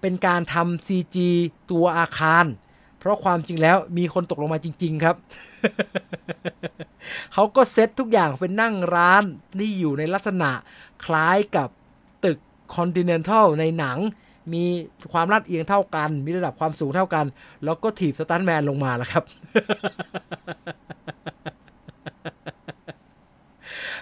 [0.00, 1.16] เป็นการทำ CG
[1.70, 2.44] ตัวอาคาร
[2.98, 5.16] เพราะความจริงแล้วมีคนตกลงมาจริง ๆ ครับ
[7.32, 9.24] เขาก็เซตทุกอย่างเป็นนั่งร้าน
[9.58, 10.50] ที่อยู่ในลักษณะ
[11.04, 11.68] คล้ายกับ
[12.68, 13.98] ตึก Continental ในหนัง
[14.52, 14.64] มี
[15.12, 17.26] ความลาดเอียงเท่ากัน มีระดับความสูงเท่ากัน
[17.64, 19.24] แล้วก็ถีบสตันแมนลงมาแล้วครับ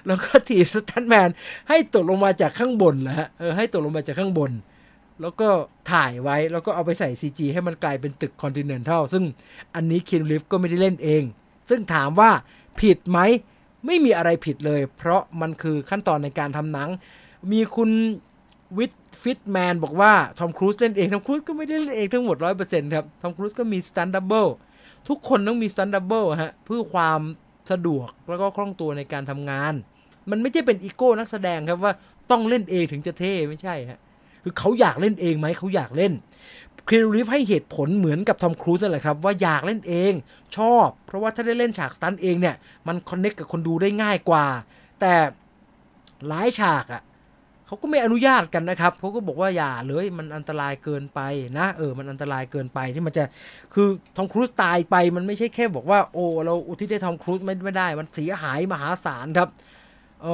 [0.06, 1.28] แล้วก็ถีบสตันแมน
[1.68, 4.50] ให้ตกลงมาจากข้างบนนะฮะเออให้ตกลงมาจากข้างบน
[5.20, 5.48] แล้วก็
[5.92, 9.24] ถ่ายไว้แล้วก็เอาไปใส่ CG ให้มันกลายเป็นตึก Continental ซึ่ง
[9.74, 11.22] อันนี้คินลิฟก็ไม่ได้เล่นเอง
[11.68, 12.30] ซึ่งถามว่า
[12.80, 13.18] ผิดไหม
[13.86, 16.90] ไม่มีอะไรผิดเลย เพราะมันคือขั้นตอนในการทำหนัง
[17.52, 17.90] มีคุณ
[18.78, 24.46] วิทฟิตแมนบอกว่า Tom Cruise เล่นเอง Tom Cruise ก็ไม่ได้เล่นเองทั้งหมด100%ครับ Tom Cruise ก็มี stunt double
[25.08, 27.20] ทุกคนต้องมี stunt double ฮะเพื่อความ
[27.70, 29.74] สะดวกแล้วก็คล่องตัวในการทำงาน
[30.30, 31.92] มันไม่ใช่เป็นอีโก้นักแสดงครับว่า
[32.30, 33.98] ต้องเล่นเองถึงจะเท่ไม่ใช่ฮะ
[34.42, 36.12] คือเขาอยากเล่นเองไหมเขาอยากเล่น
[36.88, 40.12] Keanu Reeves ให้เหตุผลเหมือนกับ Tom Cruise นั่นแหละครับว่าอยากเล่นเอง
[40.56, 44.46] ชอบ เพราะว่าถ้าได้เล่นฉากสตันเองเนี่ยมันคอนเน็กกับคนดูได้ง่ายกว่า
[45.00, 45.14] แต่
[46.28, 47.02] หลายฉากอะ
[47.66, 51.20] เขาก็ไม่อนุญาตกันนะครับเขาก็บอกว่าอย่าเลยมันอันตรายเกินไป
[51.58, 53.24] นะเออมันอันตรายเกินไปที่มันจะ
[53.74, 59.48] คือทอมครูซตายไปมันไม่ใช่แค่บอกว่าโอ้เราอุทิศให้ทอมครูซไม่ไม่ได้มันเสียหายมหาศาลครับ
[60.22, 60.26] เอ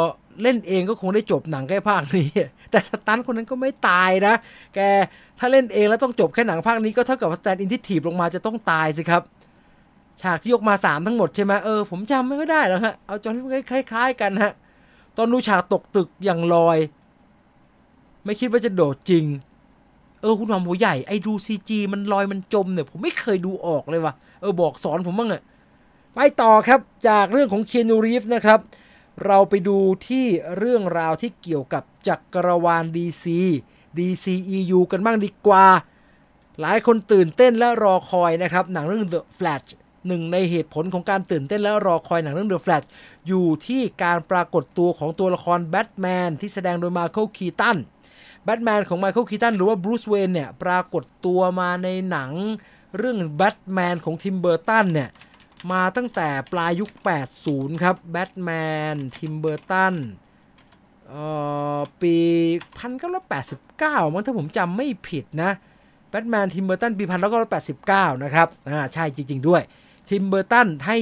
[0.00, 0.02] อ
[0.42, 2.28] เล่นเองก็คงได้จบหนังแค่ภาคนี้
[2.70, 4.34] แต่สตันคนนั้นก็ไม่ตายนะ
[4.74, 4.80] แก
[5.38, 9.22] ถ้าเล่นเองแล้วต้องจบแค่หนังภาคนี้ก็เท่ากับสแตนอินที่ถีบลงมาจะต้องตายสิครับ
[10.22, 13.34] ฉากที่ยกมา 3 ทั้งหมดใช่ไหมเออผมจำไม่ค่อยได้แล้วฮะเอาจน
[13.70, 14.52] คล้ายๆกันฮะ
[15.18, 16.78] ตอนดูฉากตกตึกอย่างลอย
[18.24, 19.24] ไม่คิดว่าจะโดดจริง
[20.20, 25.42] เออคุณหอมหัวใหญ่ไอ้ดูซีจีมันลอยมันจมเนี่ย ผมไม่เคยดูออกเลยว่ะเออบอกสอนผมบ้างอะ
[26.14, 28.60] ไปต่อครับจากเรื่องของเคียนูรีฟนะครับ
[29.26, 29.78] เราไปดู
[30.08, 30.26] ที่
[30.58, 33.24] เรื่องราวที่เกี่ยวกับจักรวาล DC
[33.96, 35.66] DCEU กันบ้างดีกว่า
[36.60, 39.68] หลายคนตื่นเต้นและรอคอยนะครับ หนังเรื่อง The Flash
[40.08, 42.86] หนึ่งในเหตุผลของการตื่นเต้นและรอคอยหนังเรื่อง The Flash
[43.28, 47.76] อยู่ที่การปรากฏตัวของตัวละครแบทแมนที่แสดงโดย Michael Keaton
[48.44, 52.30] Batman ของ Michael Keaton หรือว่า Bruce Wayne เนี่ยปรากฏตัวมาในหนัง
[52.96, 55.10] เรื่องแบทแมนของ Tim Burton เนี่ย
[55.72, 56.90] มาตั้งแต่ปลายยุค
[57.36, 59.94] 80 ครับ Batman Tim Burton
[62.02, 62.16] ปี
[62.94, 65.50] 1989 มั้งถ้าผมจำไม่ผิดนะ
[66.10, 67.04] Batman Tim Burton ปี
[67.62, 69.62] 1989 นะครับ อ่า ใช่จริง ๆ ด้วย
[70.08, 70.98] Tim Burton ให้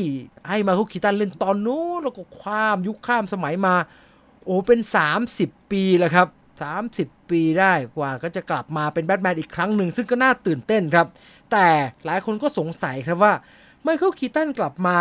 [0.49, 3.75] ให้ Michael Keaton เล่นตอนนู้นแล้วก็ข้ามยุคข้ามสมัยมา
[4.45, 4.81] โอ้เป็น
[5.25, 6.29] 30 ปีแล้วครับ
[6.79, 11.07] 30 ปีได้กว่าก็จะกลับมาเป็นแบทแมนอีกครั้งหนึ่งซึ่งก็น่าตื่นเต้นครับ
[11.53, 11.67] แต่
[12.05, 13.35] หลายคนก็สงสัยครับว่า
[13.83, 14.97] ไมเคิลคีตันกลับมา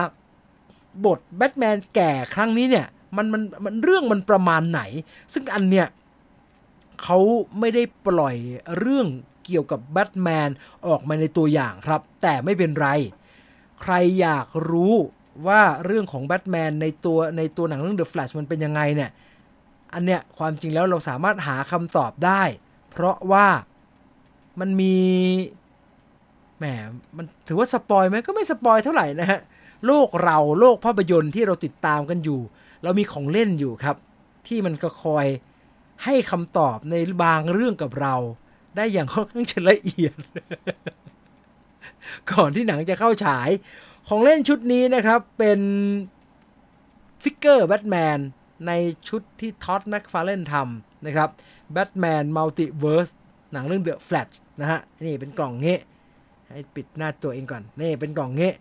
[1.05, 2.87] บทแบทแมนแก่ครั้งนี้เนี่ย
[3.17, 4.81] มันมันมันเรื่องมันประมาณไหน
[5.33, 5.87] ซึ่งอันเนี้ย
[7.03, 7.17] เขา
[7.59, 8.35] ไม่ได้ปล่อย
[8.79, 9.07] เรื่อง
[9.45, 10.49] เกี่ยวกับแบทแมน
[10.87, 12.89] ออกมาในตัวอย่างครับ แต่ไม่เป็นไร
[13.81, 14.95] ใครอยากรู้
[15.47, 19.11] ว่าเรื่องของแบทแมนในตัวในตัวหนังเรื่อง The Flash มันเป็นยังไงเนี่ย
[19.93, 22.43] อันเนี้ยความจริงแล้วเราสามารถหาคำตอบได้
[22.91, 23.47] เพราะว่า
[24.59, 24.97] มันมี
[26.57, 26.65] แหม
[27.17, 29.39] มันถือว่า spoil ไหมก็ไม่ spoil เท่าไหร่นะฮะ
[29.85, 32.41] โลกเราโลกภาพยนตร์ที่เราติดตามกันอยู่
[32.83, 33.95] เรามีของเล่นอยู่ครับ
[34.47, 35.25] ที่มันก็คอย
[36.03, 38.15] ให้คำตอบในบางเรื่องกับเรา
[38.75, 40.15] ได้อย่างค่อนข้างละเอียด
[42.31, 43.49] ก่อนที่หนังจะเข้าฉาย
[44.07, 45.59] ของเล่นชุดนี้นะครับเป็น
[47.23, 48.19] figure Batman
[48.67, 48.71] ใน
[49.07, 51.29] ชุดที่ Todd McFarlane ทำนะครับ
[51.73, 53.09] Batman Multiverse
[53.53, 55.77] หนังเรื่อง The Flash นะฮะนี่เป็นกล่องเงี้
[56.49, 58.51] ให้ปิดหน้าตัวเองก่อน นี่เป็นกล่องเงี้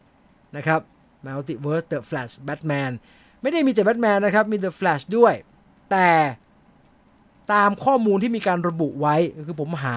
[0.56, 0.80] นะครับ
[1.26, 2.90] Multiverse The Flash Batman
[3.42, 5.34] ไม่ได้มีแต่แบทแมนนะครับ มี The Flash ด้วย
[5.90, 6.08] แต่
[7.52, 9.96] ตามข้อมูลที่มีการระบุไว้คือผมหา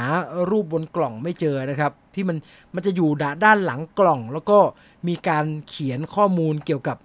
[0.49, 2.37] รูปบนกล่องไม่เจอนะครับ ที่มัน
[2.75, 3.09] มันจะอยู่
[3.45, 4.59] ด้านหลังกล่อง แล้วก็
[5.07, 6.97] มีการเขียนข้อมูลเกี่ยวกับ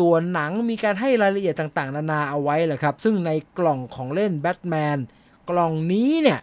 [0.00, 4.98] ตัวหนังมีการให้รายละเอียดต่างๆ นานาเอาไว้แหละครับ ซึ่งในกล่องของเล่นแบทแมน
[5.50, 6.40] กล่องนี้เนี่ย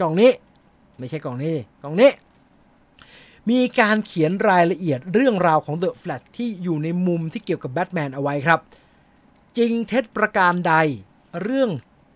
[0.00, 0.30] กล่องนี้
[0.98, 2.10] ไม่ใช่กล่องนี้กล่องนี้
[3.50, 8.60] มีการเขียนรายละเอียดเรื่องราวของ The Flash ที่อยู่ในมุมที่เกี่ยวกับแบทแมนเอาไว้ครับ
[9.58, 10.74] จริงเท็จประการใด
[11.42, 11.70] เรื่อง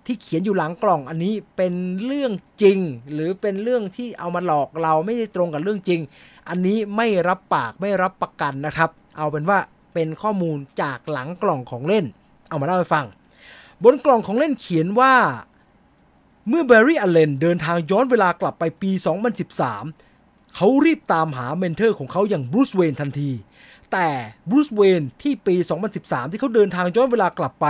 [0.06, 2.78] ที่เขียนอยู่หลังกล่องอันนี้เป็นเรื่องจริง
[3.12, 6.00] หรือเป็นเรื่องที่เอามาหลอกเราไม่ได้ตรงกับเรื่องจริง
[6.48, 9.58] อันนี้ไม่รับปากไม่รับประกันนะครับ เอาเป็นว่า
[9.94, 12.04] เป็นข้อมูลจากหลังกล่องของเล่น
[12.48, 13.06] เอามาเล่าให้ฟัง
[13.84, 15.14] บนกล่องของเล่นเขียนว่า
[16.48, 18.90] เมื่อ Barry Allen เดินทางย้อนเวลากลับไปปี
[19.72, 23.30] 2013 เขารีบตามหา mentor ของเขาอย่าง Bruce Wayne ทันที
[23.92, 24.08] แต่
[24.50, 25.54] Bruce Wayne ที่ปี
[25.94, 27.66] 2013 ที่เขาเดินทางย้อนเวลากลับไป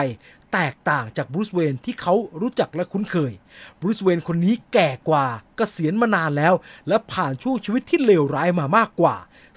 [0.52, 3.32] แตกต่างจาก Bruce Wayne ที่เขารู้จักและคุ้นเคย
[3.80, 6.54] บรูซเวนคนนี้แก่กว่ากเกษียณมานานแล้ว
[6.88, 9.16] และผ่านช่วงชีวิตที่เลวร้ายมามากกว่า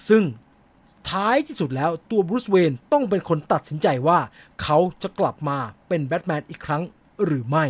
[0.09, 0.23] ซึ่ง
[1.09, 4.19] ท้ายที่สุดแล้วตัวบรูซเวนต้องเป็นคนตัดสินใจว่า
[4.61, 6.83] เขาจะกลับมาเป็นแบทแมนอีกครั้ง
[7.25, 7.65] หรือไม่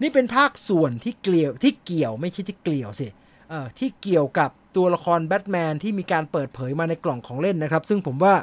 [0.00, 3.08] นี่เป็นภาคส่วนที่เกี่ยวที่เกี่ยวไม่ใช่ที่เกี่ยวสิ
[3.48, 8.34] เออที่เกี่ยวกับ ตัวละครแบทแมนที่มีการเปิดเผยมาในกล่องของเล่นนะครับ ซึ่งผมว่า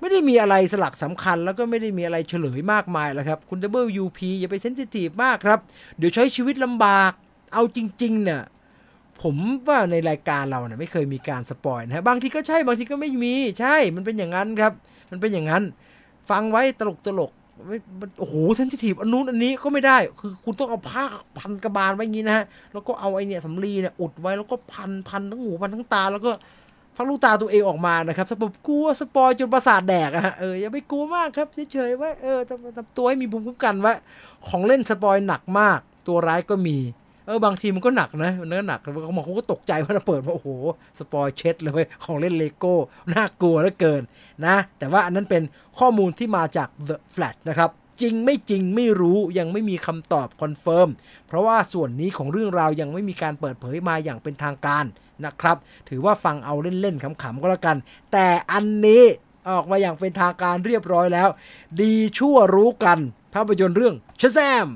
[0.00, 3.58] ไม่ได้มีอะไรสลักสำคัญ แล้วก็ไม่ได้มีอะไรเฉลยมากมายแล้วครับ คุณ
[4.02, 5.58] WP อย่าไป sensitive มากครับ
[5.98, 7.12] เดี๋ยวใช้ชีวิตลำบาก
[7.54, 8.42] เอาจริง ๆ เนี่ย
[9.22, 9.36] ผม
[9.68, 14.72] ว่าในรายการเราเนี่ยไม่เคยมีการ spoil นะฮะบางทีก็ใช่บางทีก็ไม่มี ใช่ มันเป็นอย่างนั้นครับ
[15.10, 15.62] มันเป็นอย่างนั้น
[16.30, 17.32] ฟังไว้ตลกตลก
[17.66, 17.78] ไม่
[18.20, 21.04] โอ้โห sensitive อันนู้นอันนี้ก็ไม่ได้ คือคุณต้องเอาผ้า
[21.38, 26.32] พันกระบาลไว้อย่างนี้นะฮะ แล้วก็เอาไอเนี่ยสำลีเนี่ยอุดไว้แล้วก็พันพันทั้งหูพันทั้งตา แล้วก็
[26.96, 33.92] ควักลูกตาตัวเองออกมานะครับสปบกลัว spoil จนประสาทแดกอะฮะเอออย่าไปกลัวมากครับเฉยๆไว้เออทำทำตัวให้มีภูมิคุ้มกันไว้
[34.48, 36.78] ของเล่น spoil หนักมาก ตัวร้ายก็มี
[37.26, 40.48] เออบางทีมันก็หนักนะ มันก็หนักเขาบอกเขาก็ตกใจว่าเราเปิดมาโอ้โห
[40.98, 42.74] spoil เช็ดเลยเว้ยของเล่นเลโก้
[43.12, 44.02] น่ากลัวเหลือเกิน
[44.46, 45.42] นะ แต่ว่าอันนั้นเป็น
[45.78, 50.88] ข้อมูลที่มาจาก The Flash นะครับ จริงไม่จริงไม่รู้ยังไม่มีคำตอบ confirm
[51.28, 54.84] เพราะว่าส่วนนี้ของเรื่องราวยังไม่มีการเปิดเผยมาอย่างเป็นทางการ
[55.24, 55.56] นะครับ
[55.88, 57.76] ถือว่าฟังเอาเล่นๆขำๆก็แล้วกัน
[58.12, 59.04] แต่อันนี้
[59.50, 61.28] ออกมาอย่างเป็นทางการเรียบร้อยแล้ว
[61.80, 62.98] ดีชั่วรู้กัน
[63.34, 64.68] ภาพยนตร์เรื่องชแซม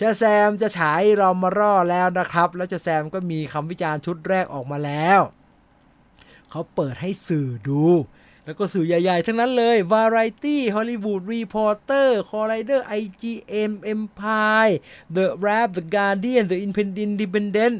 [0.00, 5.20] ชแซมจะฉายรอมาร่อแล้วนะครับ แล้วชแซมก็มีคำวิจารณ์ชุดแรกออกมาแล้ว
[6.50, 7.84] เขาเปิดให้สื่อดู
[8.44, 14.74] แล้วก็สื่อใหญ่ ๆ ทั้งนั้นเลย Variety Hollywood Reporter Collider IGM Empire
[15.16, 16.58] The Rap The Guardian The
[17.04, 17.76] Independent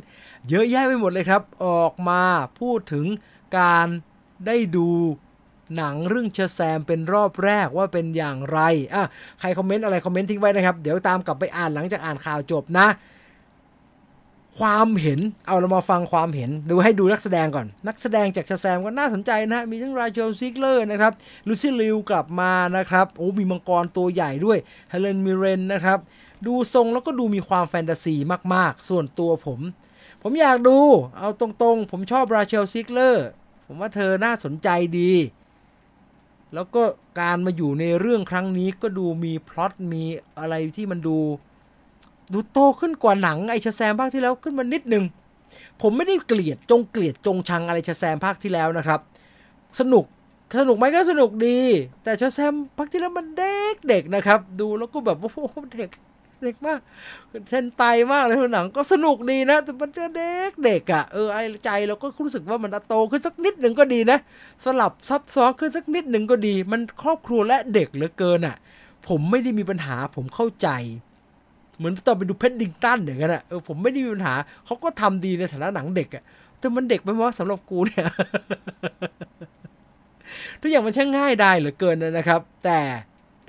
[0.48, 2.22] เยอะแยะไปหมดเลยครับ ออกมา
[2.60, 3.06] พูดถึง
[3.58, 3.86] การ
[4.46, 4.88] ได้ดู
[5.76, 8.60] หนังเรื่อง Shazam เป็นรอบแรกว่าเป็นอย่างไร
[8.94, 9.04] อะ
[9.40, 12.88] ใคร comment อะไร comment ทิ้งไว้นะครับ เดี๋ยวตามกลับไปอ่านหลังจากอ่านข่าวจบนะ
[14.58, 21.12] ความเห็นเอาเรามาฟังความเห็นดูให้ดูนักแสดงก่อน นักแสดงจาก Shazam ก็น่าสนใจนะมีทั้ง Rachel Zegler นะครับ
[21.46, 24.58] Lucy Liu กลับมานะครับโอ้มีมังกรตัวใหญ่ด้วย
[24.90, 25.98] Helen Mirren นะครับ
[26.46, 28.14] ดูทรงแล้วก็ดูมีความแฟนตาซี
[28.54, 29.60] มากๆ ส่วนตัวผม
[30.22, 30.78] ผมอยากดู
[31.18, 33.26] เอาตรงๆ ผมชอบ Rachel Zegler
[33.66, 35.12] ผมว่าเธอน่าสนใจดี
[36.54, 36.82] แล้วก็
[37.20, 40.04] การมาอยู่ในเรื่องครั้งนี้ก็ดูมีพล็อตมี
[40.38, 41.18] อะไรที่มันดู
[42.32, 45.04] ดูโตขึ้นกว่าหนังไอ Shazam ภาคที่แล้วขึ้นมานิดนึง
[45.82, 49.00] ผมไม่ได้เกลียดจงเกลียดจงชังอะไร Shazam ภาคที่แล้วนะครับ
[49.80, 50.04] สนุก
[50.58, 51.58] สนุกไหมก็สนุกดี
[52.02, 55.38] แต่ Shazam ภาคที่แล้วมันเด็กเด็กนะครับ ดูแล้วก็แบบโอ้โห
[55.74, 55.90] เด็ก
[56.42, 56.80] เด็กมาก
[57.50, 64.18] เส้นไตมากเลยหนังก็สนุกดีนะ แต่มันจะเด็กเด็กอะ่ะเออไอใจเราก็รู้สึกว่ามันโตขึ้นสักนิดหนึ่งก็ดีนะ
[64.64, 68.56] สลับซับซ้อนขึ้นสักนิดหนึ่งก็ดี มันครอบครัวและเด็กเหลือเกินอะ่ะ
[69.08, 70.68] ผมไม่ได้มีปัญหาผมเข้าใจ
[71.76, 74.34] เหมือนตอนไปดูเพนดิงตันอย่างนั้นอะเออผมไม่ได้มีปัญหา
[74.66, 76.22] เขาก็ทำดีในฐานะหนังเด็กอะ
[76.58, 78.04] แต่มันเด็กไปว่าสำหรับกูเนี่ย
[80.60, 82.80] ทุกอย่างมันช่างง่ายได้เหลือเกินนะครับ แต่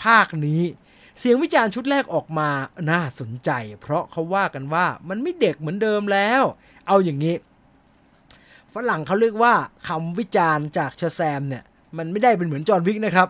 [0.03, 0.61] ภาคนี้
[1.19, 2.49] เสียงวิจารณ์ชุดแรกออกมา
[2.91, 3.51] น่าสนใจ
[3.81, 6.43] เพราะเขาว่ากันว่ามันไม่เด็กเหมือนเดิมแล้ว
[6.87, 7.35] เอาอย่างนี้
[8.73, 9.53] ฝรั่งเขาเรียกว่า
[9.87, 11.63] คำวิจารณ์จากชาแซมเนี่ย
[11.97, 13.27] มันไม่ได้เป็นเหมือนจอห์นวิกนะครับ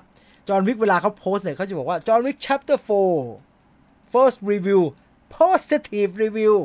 [0.47, 2.77] จอห์นวิกเวลาเขาโพสเนี่ยเขาจะบอกว่าจอห์นวิก chapter
[3.45, 4.81] 4 first review
[5.37, 6.55] positive review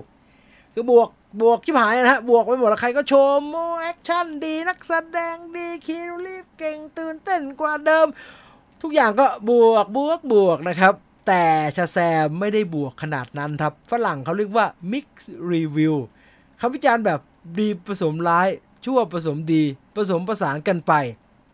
[0.74, 1.08] คือบวก
[1.42, 8.06] บวกชิบหายนะฮะ บวกไปหมดแล้วใครก็ชมโหแอคชั่นดีนักแสดงดีคีอานูรีฟส์เก่งตื่นเต้นกว่าเดิม
[8.82, 10.94] ทุกอย่างก็บวกบวกบวกนะครับ
[11.26, 11.44] แต่
[11.76, 15.06] ชาแซมไม่ได้บวกขนาดนั้นครับ ฝรั่งเขาเรียกว่า mix
[15.52, 15.94] review
[16.60, 17.20] คำวิจารณ์แบบ
[17.58, 18.48] ดีผสมร้าย
[18.84, 19.62] ชั่วผสมดี
[19.96, 20.92] ผสมประสานกันไป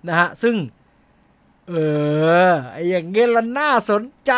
[0.09, 0.57] นะฮะ ซึ่ง
[1.68, 1.73] เอ
[2.49, 4.33] อไออย่างเงี้ยละน่าสนใจ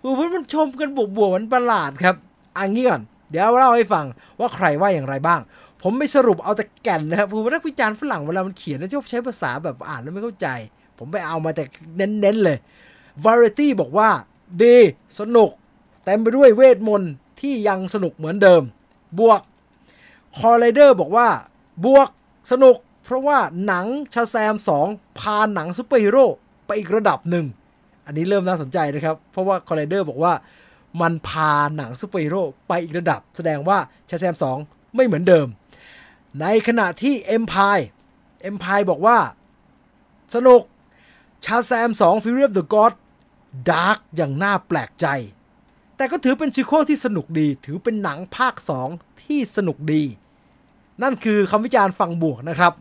[0.00, 2.16] คือเพื่อนมันชมกันบวกบวกมันประหลาดครับ
[2.58, 4.06] อันนี้ก่อน เดี๋ยวเล่าให้ฟัง
[4.40, 5.40] ว่าใครว่าอย่างไรบ้าง
[5.82, 10.48] ผมไม่สรุปเอาแต่แก่นนะครับคือนักวิจารณ์ฝรั่งเวลามันเขียนนะชอบใช้ภาษาแบบอ่านแล้วไม่เข้าใจ
[10.98, 11.64] ผมไปเอามาแต่
[11.96, 12.58] เน้นๆเลย
[13.24, 14.10] Variety บอกว่า
[14.62, 14.76] ดี
[15.20, 15.50] สนุก
[16.04, 18.62] เต็มไปด้วยเวทมนต์ที่ยังสนุกเหมือนเดิม
[19.18, 19.40] บวก
[20.38, 21.28] Collider บอกว่า
[21.84, 22.08] บวก
[22.52, 24.54] สนุก เพราะว่าหนังชาแซม
[24.86, 26.26] 2 พาหนังซูเปอร์ฮีโร่
[26.66, 27.46] ไปอีกระดับหนึ่ง
[28.06, 30.32] อันนี้เริ่มน่าสนใจนะครับ เพราะว่า Collider บอกว่า
[31.00, 35.46] มันพาหนังซูเปอร์ฮีโร่ไปอีกระดับ แสดงว่าชาแซม 2 ไม่เหมือนเดิม
[36.40, 37.84] ในขณะที่ Empire
[38.48, 39.18] Empire บอกว่า
[40.34, 40.60] สนุก
[41.44, 42.92] ชาแซม 2 Fury of the God
[43.70, 45.06] ดาร์กอย่างน่าแปลกใจ
[45.96, 48.54] แต่ก็ถือเป็นซีควอลที่สนุกดี ถือเป็นหนังภาค
[48.88, 50.02] 2 ที่สนุกดี
[51.02, 52.72] นั่นคือคำวิจารณ์ฝั่งบวกนะครับ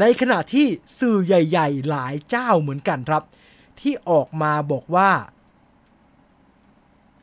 [0.00, 0.66] ในขณะที่
[0.98, 3.22] สื่อใหญ่ ๆ หลายเจ้าเหมือนกันครับ
[3.80, 5.10] ที่ออกมาบอกว่า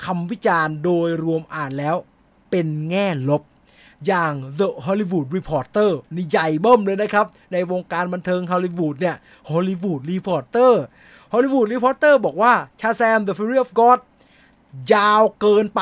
[0.05, 1.95] คำวิจารณ์โดยรวมอ่านแล้ว
[2.49, 3.43] เป็นแง่ลบ
[4.07, 9.15] อย่าง The Hollywood Reporter นี่ใหญ่เบิ้มเลยนะครับ ในวงการบันเทิงฮอลลีวูดเนี่ย
[9.49, 10.73] Hollywood Reporter
[11.33, 13.99] Hollywood Reporter บอกว่าชาแซม The Fury of God
[14.93, 15.81] ยาวเกินไป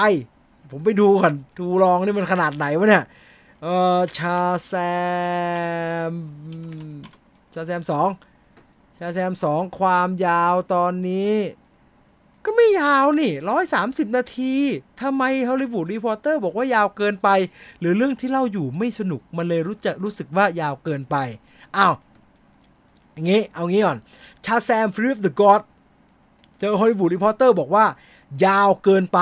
[0.72, 3.06] ผมไปดูก่อนทูลองนี่มันขนาดไหนวะเนี่ย
[3.62, 3.68] เอ
[3.98, 4.74] อชาแซ
[6.10, 6.12] ม
[7.54, 8.10] ชาแซมสอง
[9.00, 11.34] ชาแซมสองความยาวตอนนี้
[12.46, 14.54] ก็ไม่ยาวนี่ร้อยสามสิบนาที
[15.02, 17.30] ทำไม Hollywood Reporter บอกว่ายาวเกินไป
[17.80, 21.16] หรือเรื่องที่เล่าอยู่ไม่สนุกมันเลยรู้จักรู้สึกว่ายาวเกินไป
[21.78, 21.94] อ้าว
[23.18, 23.98] อย่างงี้ เอางี้ก่อน
[24.46, 25.62] ชาแซม Fury of the Gods
[26.60, 27.86] เจอ Hollywood Reporter บอกว่า
[28.46, 29.20] ยาวเกินไป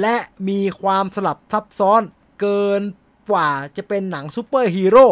[0.00, 0.16] และ
[0.48, 2.02] มีความสลับซับซ้อน
[2.40, 2.82] เกิน
[3.30, 5.06] กว่าจะเป็นหนังซูเปอร์ฮีโร่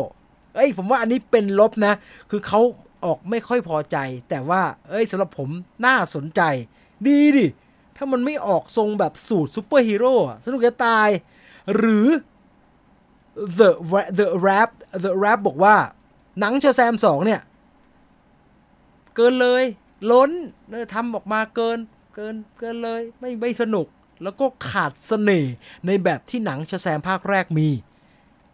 [0.54, 1.94] เอ้ย ผมว่าอันนี้เป็นลบนะ
[2.30, 2.60] คือเขา
[3.04, 3.96] ออกไม่ค่อยพอใจ
[4.28, 5.48] แต่ว่า เอ้ยสำหรับผม
[5.86, 6.40] น่าสนใจ
[7.06, 7.46] ดีดิ
[7.96, 11.08] ถ้ามันไม่ออกทรงแบบสูตรซูเปอร์ฮีโร่สนุกจะตาย
[11.76, 12.06] หรือ
[13.58, 13.68] The
[14.18, 14.70] The Wrap
[15.04, 15.76] The Wrap บอกว่า
[16.40, 17.40] หนังชาแซมสองเนี่ย
[19.16, 19.64] เกินเลย
[20.10, 20.30] ล้น
[20.70, 21.78] เลยทำออกมาเกิน
[22.14, 23.86] เกินเกินเลย ไม่ไม่สนุก
[24.22, 25.54] แล้วก็ขาดเสน่ห์
[25.86, 27.68] ในแบบที่หนังชาแซมภาคแรกมี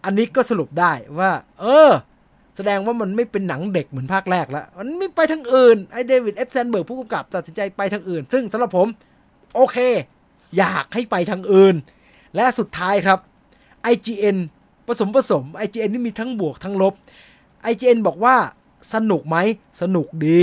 [0.04, 1.30] อันนี้ก็สรุปได้ว่า
[1.60, 1.90] เออ
[2.56, 8.86] แสดงว่ามันไม่เป็นหนังเด็กเหมือนภาคแรกแล้ว มันไม่ไปทางอื่น ไอเดวิดเอฟแซนเบิร์กผู้กำกับตัดสินใจไปทางอื่น ซึ่งสำหรับผม
[9.54, 9.76] โอเค
[10.58, 11.74] อยากให้ไปทางอื่น
[12.36, 13.18] และสุดท้ายครับ
[13.92, 14.36] IGN
[14.86, 16.94] ผสมผสม IGN นี่มีทั้งบวกทั้งลบ
[17.70, 18.36] IGN บอกว่า
[18.94, 19.36] สนุกไหม
[19.80, 20.40] สนุกดี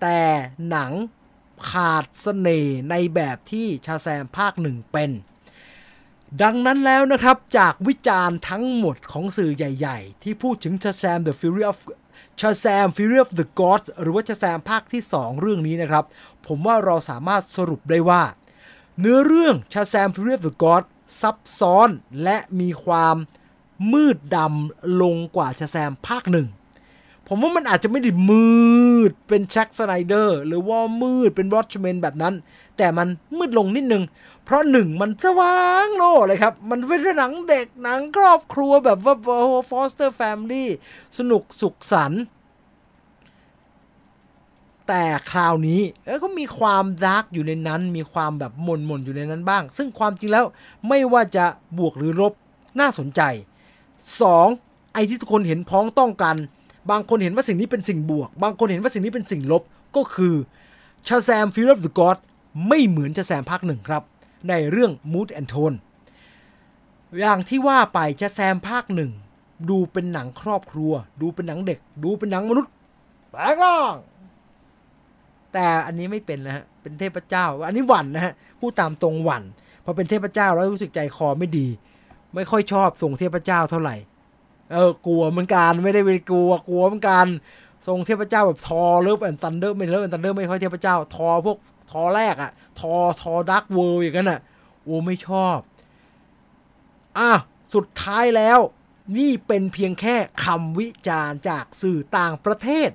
[0.00, 0.20] แต่
[0.70, 0.92] หนัง
[1.70, 5.10] ขาดเสน่ห์ในแบบที่ชาแซมภาคหนึ่งเป็น
[6.42, 11.78] ดังนั้นแล้วนะครับจากวิจารณ์ทั้งหมดของสื่อใหญ่ๆ ที่พูดถึงชาแซม The Fury of
[12.40, 16.04] ชาแซม Fury of the Gods หรือว่าชาแซมภาคที่ 2 เรื่องนี้นะครับ
[16.46, 18.22] ผมว่าเราสามารถสรุปได้ว่า
[19.00, 20.88] เนื้อเรื่องชาแซม Fury of the Gods
[21.20, 21.88] ซับซ้อน
[22.22, 23.16] และมีความ
[23.92, 26.46] มืดดำลงกว่าชาแซมภาคหนึ่ง
[27.30, 28.48] ผมว่ามันอาจจะไม่ได้มื
[29.10, 32.34] ดเป็นแซ็กสไนเดอร์หรือว่ามืดเป็น Watchmen แบบนั้น
[32.76, 34.02] แต่มันมืดลงนิดนึง
[34.44, 39.14] เพราะหนึ่งมันสว่างโร่เลยครับ มันเป็นหนังเด็กหนังครอบครัวแบบว่า
[39.70, 40.68] foster family
[41.18, 42.22] สนุกสุขสันต์
[44.88, 45.80] แต่คราวนี้
[46.22, 50.44] ก็มีความ dark อยู่ในนั้น มีความแบบหม่นหม่นอยู่ในนั้นบ้าง ซึ่งความจริงแล้ว
[50.88, 51.44] ไม่ว่าจะ
[51.78, 52.32] บวกหรือลบ
[52.80, 53.20] น่าสนใจ
[54.08, 54.92] 2.
[54.92, 56.36] ไอ้ที่ทุกคนเห็นพ้องต้องกัน
[56.90, 59.62] บางคนเห็นว่าสิ่งนี้เป็นสิ่งบวก บางคนเห็นว่าสิ่งนี้เป็นสิ่งลบ
[59.96, 60.34] ก็คือ
[61.08, 62.18] ชาแซม Fear of the God
[62.68, 64.02] ไม่เหมือนชาแซมภาคหนึ่งครับ
[64.48, 65.76] ในเรื่อง Mood and Tone
[67.20, 69.10] อย่างที่ว่าไปชาแซมภาคหนึ่ง
[69.70, 72.72] ดูเป็นหนังครอบครัว ดูเป็นหนังเด็ก ดูเป็นหนังมนุษย์
[73.30, 73.94] แปลงร่าง
[75.52, 79.42] แต่อันนี้ไม่เป็นนะฮะ เป็นเทพเจ้า อันนี้หวั่นนะฮะ พูดตามตรงหวั่น
[79.84, 81.66] พอเป็นเทพเจ้าแล้วรู้สึกใจคอไม่ดี
[82.34, 83.96] ไม่ค่อยชอบส่งเทพเจ้าเท่าไหร่
[84.72, 87.26] เออกลัวเหมือนกันไม่ได้ไปกลัวกลัวเหมือนกัน
[87.86, 91.58] ทรงเทพเจ้าแบบ Thor Love and Thunder ไม่ Love and Thunder ไม่ค่อยเทพเจ้า ทอพวก
[91.90, 92.50] ทอแรกอะ
[92.80, 94.40] ทอทอดักเวิร์อย่างนั้นอะ
[94.82, 95.56] โอ้ไม่ชอบ
[97.18, 97.32] อะ
[97.74, 98.60] สุดท้ายแล้ว
[99.18, 102.90] นี่เป็นเพียงแค่คำวิจารณ์จากสื่อต่างประเทศ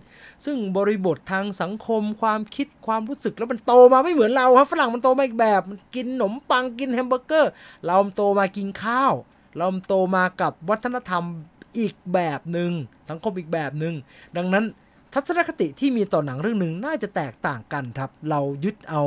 [0.46, 7.52] ซึ่งบริบททางสังคมความคิดความรู้สึกแล้วมันโตมาไม่เหมือนเราครับฝรั่งมันโตมาอีกแบบมันกินขนมปังกินแฮมเบอร์เกอร์
[7.86, 9.14] เราโตมากินข้าว
[9.58, 11.24] เราโตมากับวัฒนธรรม
[11.80, 12.72] อีกแบบหนึ่ง
[13.10, 13.94] สังคมอีกแบบหนึ่ง
[14.38, 14.66] ดังนั้น
[15.14, 19.04] ทัศนคติที่มีต่อหนังเรื่องหนึ่งน่าจะแตกต่างกันครับ เรายึดเอา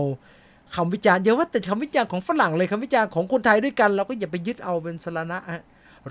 [0.74, 5.62] คำวิจารณ์เยอะว่าแต่คำวิจารณ์ของฝรั่งเลยคำวิจารณ์ของคนไทยด้วยกัน เราก็อย่าไปยึดเอาเป็นสระฮะ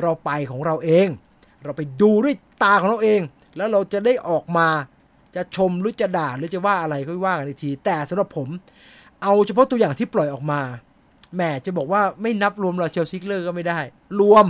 [0.01, 1.07] เราไปของเราเอง
[1.63, 3.21] เราไปดูด้วยตาของเราเอง
[3.57, 4.67] แล้วเราจะได้ออกมา
[5.35, 8.47] จะชมหรือจะด่าหรือจะว่าอะไรก็ว่ากันอีกที แต่สำหรับผม
[9.23, 10.61] เอาเฉพาะตัวอย่างที่ปล่อยออกมา
[11.35, 13.79] แหมจะบอกว่าไม่นับรวมเราเชลซิกเลอร์ก็ไม่ได้
[14.19, 14.45] รวม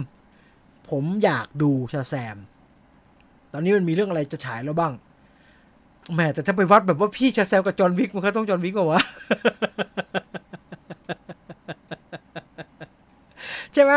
[0.89, 2.37] ผมอยากดูชาแซม
[3.53, 4.93] ตอนนี้มันมีเรื่องอะไรจะฉายแล้วบ้าง
[6.13, 9.01] แหมแต่ถ้าไปวัดแบบว่าพี่ชาแซมกับจอห์นวิกมันก็ต้องจอห์นวิกกว่าวะ
[13.73, 13.93] ใช่ไหม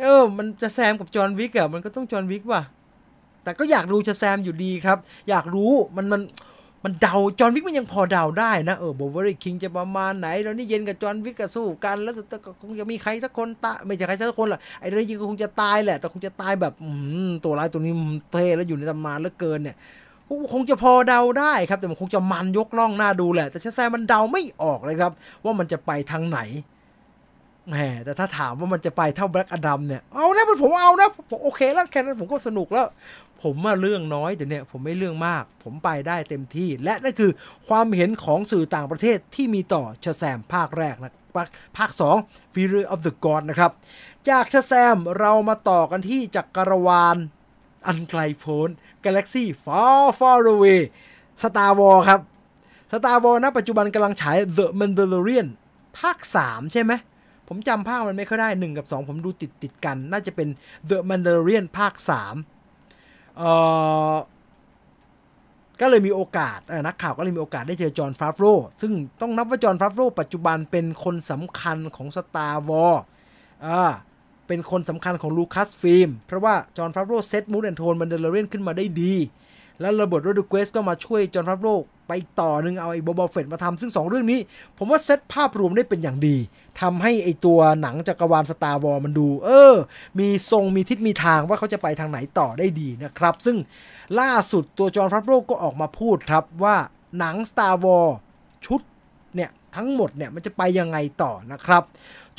[0.00, 2.62] เออ มันชาแซมกับจอห์นวิกอะมันก็ต้องจอห์นวิกว่ะ
[3.42, 6.20] แต่ก็อยากดูชาแซมอยู่ดีครับ อยากรู้มันมัน
[6.84, 16.86] มันเดาจอห์นวิกมันยังพอเดาได้นะเออ Bowery King จะประมาณไหนดอนนี่เยนกับจอห์นวิกก็สู้กัน แล้วสุดท้ายก็คงจะมีใครสักคนตายไม่ใช่ใครสักคนหรอกไอ้เรื่องยิงก็คงจะตายแหละแต่คงจะตายแบบอ
[17.44, 17.92] ตัวร้ายตัวนี้
[18.32, 19.76] เท่แล้วอยู่ในตำนานเหลือเกินเนี่ย
[20.52, 25.12] คงจะพอเดาได้ครับ แต่มันคงจะมันยกล่องหน้าดูแหละ แต่ชาแซมมันเดาไม่ออกเลยครับ
[25.44, 26.40] ว่ามันจะไปทางไหน
[27.70, 32.86] แหมแต่ถ้าถามว่ามันจะไปเท่าแบล็กอดัมเนี่ย เอานะผมเอานะผมโอเคแล้วแค่นั้นผมก็สนุกแล้ว
[33.42, 37.30] ผมมาเรื่องน้อยแต่เนี่ยผมไม่เรื่องมาก ผมไปได้เต็มที่ และนั่นคือ
[37.68, 41.12] ความเห็นของสื่อต่างประเทศที่มีต่อชแซมภาคแรกนะ
[41.78, 41.90] ภาค
[42.22, 43.70] 2 Fury of the God นะครับ
[44.30, 47.16] จากชแซมเรามาต่อกันที่จักรวาล
[47.86, 48.68] อันไกลโพ้น
[49.04, 50.80] Galaxy Far Far Away
[51.42, 52.20] Star Wars ครับ
[52.92, 55.48] Star Wars ณปัจจุบันกำลังฉาย The Mandalorian
[55.98, 56.92] ภาค 3 ใช่ไหม
[57.48, 60.48] ผมจำภาคมันไม่ค่อยได้ 1 กับ 2 ผมดูติดติดกัน น่าจะเป็น
[60.88, 63.50] The Mandalorian ภาค 3 เอ่
[64.12, 64.14] อ
[65.80, 68.44] ก็เลยมีโอกาสนักข่าวก็เลยมีโอกาสได้เจอจอห์นฟาฟโร
[68.80, 73.00] ซึ่งต้องนับว่าจอห์นฟาฟโรปัจจุบันเป็นคนสำคัญของ Star Wars
[73.66, 73.82] อ่า
[74.48, 79.14] เป็นคนสำคัญของลูคัสฟิล์มเพราะว่าจอนแฟฟโร set mood and tone Mandalorian ขึ้นมาได้ดี
[79.80, 81.68] แล้วระเบิดโรดูเกสก็มาช่วยจอห์นฟาฟโร
[82.08, 84.40] ไปต่อหนึ่งเอาไอ้ Boba Fett มาทำซึ่ง 2 เรื่องนี้
[84.78, 86.36] ผมว่าเซตภาพรวมได้เป็นอย่างดี
[86.80, 89.74] ทำให้ไอตัวหนังจักรวาล Star Wars มันดู เออ
[90.18, 93.56] มีทรงมีทิศมีทางว่าเขาจะไปทางไหนต่อได้ดีนะครับ ซึ่ง
[94.20, 96.76] ล่าสุดตัวจอนแฟฟโรก็ออกมาพูดครับว่า
[97.18, 98.12] หนัง Star Wars
[98.66, 98.80] ชุด
[99.34, 101.82] เนี่ย ทั้งหมดเนี่ย มันจะไปยังไงต่อนะครับ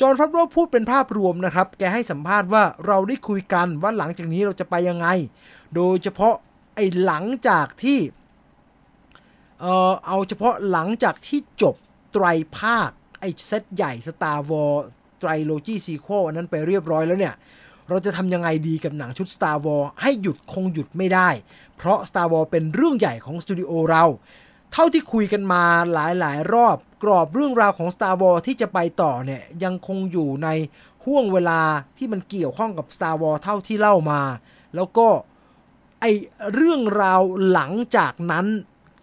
[0.00, 5.08] จอห์นฟับโรพูดเป็นภาพรวมนะครับ แกให้สัมภาษณ์ว่าเราได้คุยกันว่าหลังจากนี้เราจะไปยังไง
[5.74, 6.34] โดยเฉพาะ
[6.74, 7.98] ไอหลังจากที่
[9.60, 11.74] เออเอาเฉพาะหลังจากที่จบ
[12.12, 12.26] ไตร
[12.58, 12.90] ภาค
[13.20, 14.80] ไอ้เซตใหญ่ Star Wars
[15.20, 17.34] ไตรโลจีซีโคอันนั้นไปเรียบร้อยแล้วเนี่ย
[17.88, 21.28] เราจะทำยังไงดีกับหนังชุด Star Wars ให้หยุดคงหยุดไม่ได้
[21.76, 24.04] เพราะ Star Wars เป็นเรื่องใหญ่ของสตูดิโอเรา
[24.72, 30.48] เท่าที่คุยกันมาหลายๆ รอบกรอบเรื่องราวของ Star Wars ที่จะไปต่อเนี่ย ยังคงอยู่ใน
[31.04, 31.60] ห้วงเวลา
[31.98, 34.22] ที่มันเกี่ยวข้องกับ Star Wars เท่าที่เล่ามา
[34.76, 35.08] แล้วก็
[36.00, 36.04] ไอ
[36.54, 37.20] เรื่องราว
[37.52, 38.46] หลังจากนั้น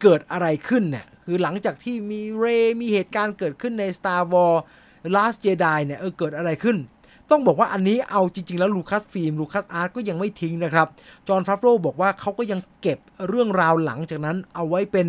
[0.01, 2.45] เกิดอะไรขึ้นเนี่ย คือหลังจากที่มีเรย์
[2.81, 4.59] มีเหตุการณ์เกิดขึ้นใน Star Wars
[5.15, 6.77] Last Jedi เนี่ยเออเกิดอะไรขึ้น
[7.29, 10.87] ต้องบอกว่าอันนี้เอาจริง ๆ แล้วลูคัสฟิล์มลูคัสอาร์ตก็ยังไม่ทิ้งนะครับ
[11.27, 15.07] จอนแฟฟโรบอกว่าเขาก็ยังเก็บเรื่องราวหลังจากนั้นเอาไว้เป็น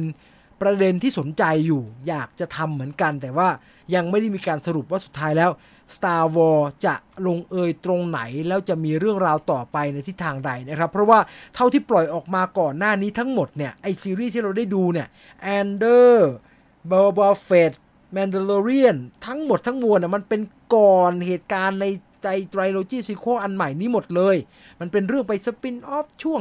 [0.62, 3.48] ประเด็นที่สนใจอยู่ อยากจะทำเหมือนกันแต่ว่า
[3.94, 5.50] ยังไม่ได้มีการสรุปว่าสุดท้ายแล้ว
[5.94, 6.94] Star Wars จะ
[7.26, 11.18] ลงเอยตรงไหนแล้วจะมีเรื่องราวต่อไปในทิศทางใดนะครับ เพราะว่า
[11.54, 15.08] เท่าที่ปล่อยออกมาก่อนหน้านี้ทั้งหมดเนี่ย ไอซีรีส์ที่เราได้ดูเนี่ย
[15.42, 17.72] Andor Boba Fett
[18.12, 20.40] Mandalorian ทั้งหมดทั้งมวลน่ะมันเป็น
[20.74, 21.86] ก่อนเหตุการณ์ใน
[22.22, 24.36] ใจ trilogy sequel อันใหม่นี้หมดเลย
[24.80, 26.40] มันเป็นเรื่องไป spin-off ช่วง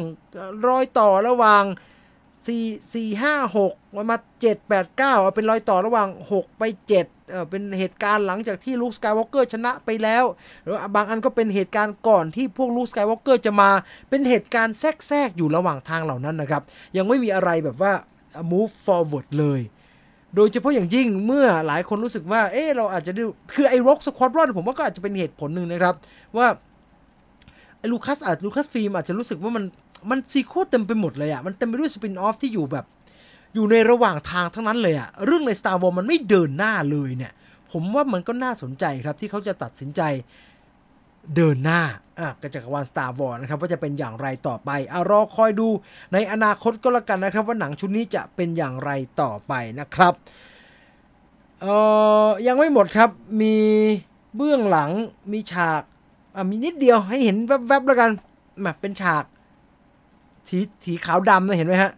[0.68, 1.64] รอยต่อระหว่าง
[2.48, 2.64] สี่
[2.94, 3.74] สี่ห้าหก
[4.12, 10.24] มาเจ็ดแปดเก้าเป็นรอยต่อระหว่างหกไปเจ็ดเออเป็นเหตุการณ์หลังจากที่ลูคสกายวอล์กเกอร์ชนะไปแล้ว
[10.64, 13.70] หรือบางอันก็เป็นเหตุการณ์ก่อนที่พวกลูคสกายวอล์กเกอร์จะมา
[14.10, 16.62] เป็นเหตุการณ์แทรกๆอยู่ระหว่างทางเหล่านั้นนะครับ
[16.98, 17.94] ยังไม่มีอะไรแบบว่า
[18.52, 19.62] move forward เลย
[20.36, 23.24] โดยเฉพาะอย่างยิ่งเมื่อหลายคนรู้สึกว่า เออเราอาจจะดู
[23.54, 25.96] คือไอ้ Rogue Squadron ผมว่าก็อาจจะเป็นเหตุผลหนึ่งนะครับ
[26.38, 26.48] ว่า
[27.80, 29.64] ไอ้ลูคัสอาจ Lucasfilm อาจจะรู้สึกว่ามัน
[30.10, 32.86] มัน sequel เต็มไปหมดเลยอะ่ะมันเต็มไปด้วย spin-off ที่อยู่แบบ
[33.54, 37.34] อยู่ในระหว่างทางทั้งนั้นเลยอะ่ะเรื่องใน Star Wars มันไม่เดินหน้าเลยเนี่ย
[37.72, 40.02] ผมว่ามันก็น่าสนใจครับที่เขาจะตัดสินใจ
[41.36, 41.82] เดินหน้า
[42.20, 45.68] อะกระจักรวาล Star Wars นะครับว่าจะเป็นอย่างไรต่อไปอะรอคอยดู
[46.14, 48.92] ในอนาคตก็แล้วกันนะครับ ว่าหนังชุดนี้จะเป็นอย่างไร
[49.22, 50.14] ต่อไปนะครับ
[51.62, 51.76] เอ่
[52.26, 53.10] อยังไม่หมดครับ
[53.42, 53.56] มี
[54.36, 54.92] เบื้องหลัง
[55.32, 55.82] มีฉาก
[56.36, 58.10] อะมีนิดเดียวให้เห็นแวบๆแล้วกัน
[58.64, 59.24] แบบเป็นฉาก
[60.48, 61.92] สีสีขาวดำนะเห็นไหมฮะ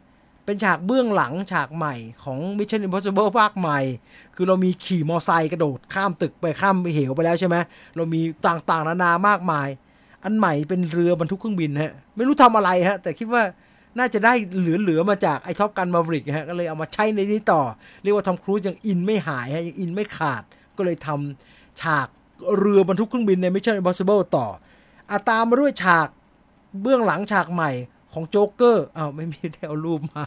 [0.45, 3.79] เป็นฉากเบื้องหลังฉากใหม่ของ Mission Impossible ภาคใหม่
[4.35, 7.55] คือเรามีขี่มอไซค์กระโดดข้ามตึกไปข้ามไปเหวไปแล้วใช่ไหม
[7.95, 9.67] เรามีต่างๆนานามากมาย
[10.23, 13.43] อันใหม่เป็นเรือบรรทุกเครื่องบินฮะ ไม่รู้ทำอะไรฮะ แต่คิดว่า
[13.97, 17.61] น่าจะได้เหลือ ๆ มาจากไอ Top Gun Maverick ฮะ ก็เลยเอามาใช้ในนี้ต่อ
[18.03, 20.43] เรียกว่าทอมครูซยังอินไม่หายฮะ ยังอินไม่ขาด
[20.77, 22.07] ก็เลยทำฉาก
[22.57, 24.47] เรือบรรทุกเครื่องบินใน Mission Impossible ต่อ
[25.11, 26.07] อาตามมาด้วยฉาก
[26.81, 27.71] เบื้องหลังฉากใหม่
[28.15, 30.23] ของโจ๊กเกอร์อ้าวไม่มีได้เอารูปมา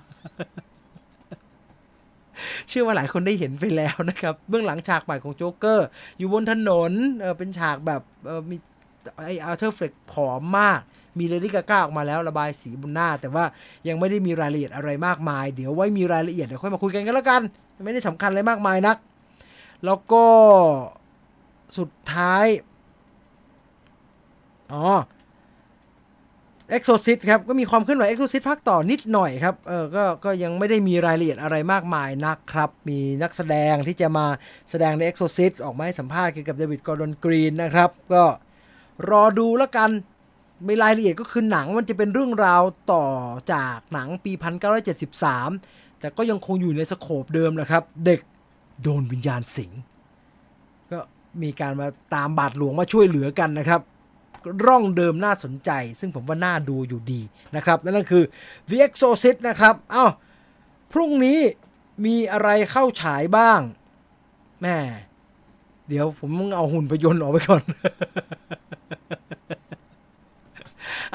[2.69, 5.87] เชื่อว่าหลายคนได้เห็นไปแล้วนะครับ เบื้องหลังฉากใหม่ของโจ๊กเกอร์
[6.19, 8.57] อยู่บนถนนเออเป็นฉากแบบเออมี
[9.25, 10.81] ไออาร์เธอร์เฟล็กผอมมาก
[11.19, 13.45] มีเลดี้กาก้าออกมาแล้วระบายสีบนหน้า แต่ว่า
[13.89, 17.43] ยังไม่ได้มีรายละเอียดอะไรมากมาย เดี๋ยวไว้มีรายละเอียดเดี๋ยวค่อยมาคุยกันกันแล้วกัน
[17.85, 18.97] ไม่ได้สำคัญอะไรมากมายนัก
[19.85, 20.25] แล้วก็
[21.79, 22.47] สุดท้าย
[24.73, 24.87] อ๋อ
[26.77, 34.27] Exorcist ครับก็มีความเคลื่อนไหว Exorcist ภาคต่อนิดหน่อยครับเออก็ก็ยังไม่ได้มีรายละเอียดอะไรมากมายนักครับ มีนักแสดงที่จะมา
[34.71, 38.25] แสดงใน Exorcist ออกมาให้สัมภาษณ์เกี่ยวกับเดวิดกอร์ดอนกรีนนะครับ ก็
[39.11, 39.91] รอดูแล้วกัน
[40.69, 42.63] มีรายละเอียดก็คือหนังมันจะเป็นเรื่องราว
[42.93, 43.07] ต่อ
[43.53, 44.33] จากหนังปี
[45.17, 48.21] 1973 แต่ก็ยังคงอยู่ในสโคปเดิมนะครับ เด็ก
[48.83, 49.71] โดนวิญญาณสิง
[50.91, 50.99] ก็
[51.43, 53.81] มีการมาตามบาทหลวงมาช่วยเหลือกันนะครับ
[54.67, 55.71] ร่องเดิมน่าสนใจ
[56.01, 57.21] ซึ่งผมว่าน่าดูอยู่ดี
[57.57, 58.25] นะครับนั่นก็คือ
[58.69, 60.07] The Exorcist นะครับเอา้า
[60.93, 61.39] พรุ่งนี้
[62.05, 63.61] มีอะไรเข้าฉายบ้าง
[64.63, 64.77] แม่
[65.89, 67.63] เดี๋ยวผมมึงเอาหุ่นพยนต์ออกไปก่อน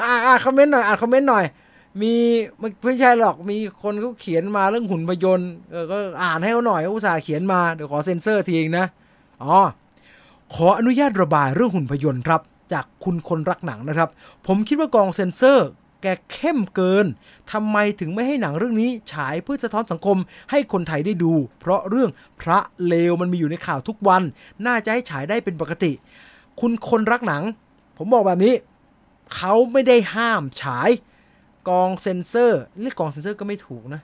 [0.02, 1.44] อ่าอ่าคอมเมนต์หน่อยอ่านคอมเมนต์หน่อย
[2.02, 2.14] มี
[2.84, 5.50] ไม่ใช่หรอกมีคนเขาเขียนมาเรื่องหุ่นพยนต์
[5.90, 8.86] ก็อ่านให้เขาหน่อยอุตส่าห์เขียนมาเดี๋ยวขอเซ็นเซอร์ทีเองนะ
[9.42, 9.56] อ๋อ
[10.54, 12.40] ขออนุญาตระบายเรื่องหุ่นพยนต์ครับ
[12.72, 14.08] จากคุณคนรักหนังนะครับ
[14.46, 15.68] ผมคิดว่ากองเซ็นเซอร์
[16.02, 17.06] แกเข้มเกิน
[17.52, 20.16] ทำไมถึงไม่ให้หนังเรื่องนี้ฉายเพื่อสะท้อนสังคม
[20.50, 22.10] ให้คนไทยได้ดู เพราะเรื่อง
[22.40, 24.22] พระเลวมันมีอยู่ในข่าวทุกวัน
[24.66, 25.92] น่าจะให้ฉายได้เป็นปกติ
[26.60, 27.42] คุณคนรักหนัง
[27.98, 28.54] ผมบอกแบบนี้
[29.34, 30.90] เขาไม่ได้ห้ามฉาย
[31.68, 34.00] กองเซ็นเซอร์เรียกกองเซ็นเซอร์ก็ไม่ถูกนะ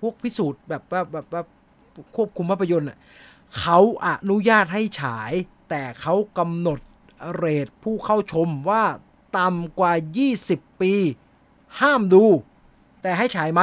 [0.00, 1.46] พวกพิสูจน์แบบแบบแบบแบบ
[2.16, 2.98] ควบคุมภาพยนตร์อะ
[3.58, 5.32] เขาอนุญาตให้ฉาย
[5.70, 6.78] แต่เขากำหนด
[7.34, 8.82] เรทผู้เข้าชมว่า
[9.38, 9.92] ต่ำกว่า
[10.36, 10.92] 20 ปี
[11.80, 12.24] ห้ามดู
[13.02, 13.60] แต่ให้ฉายไหม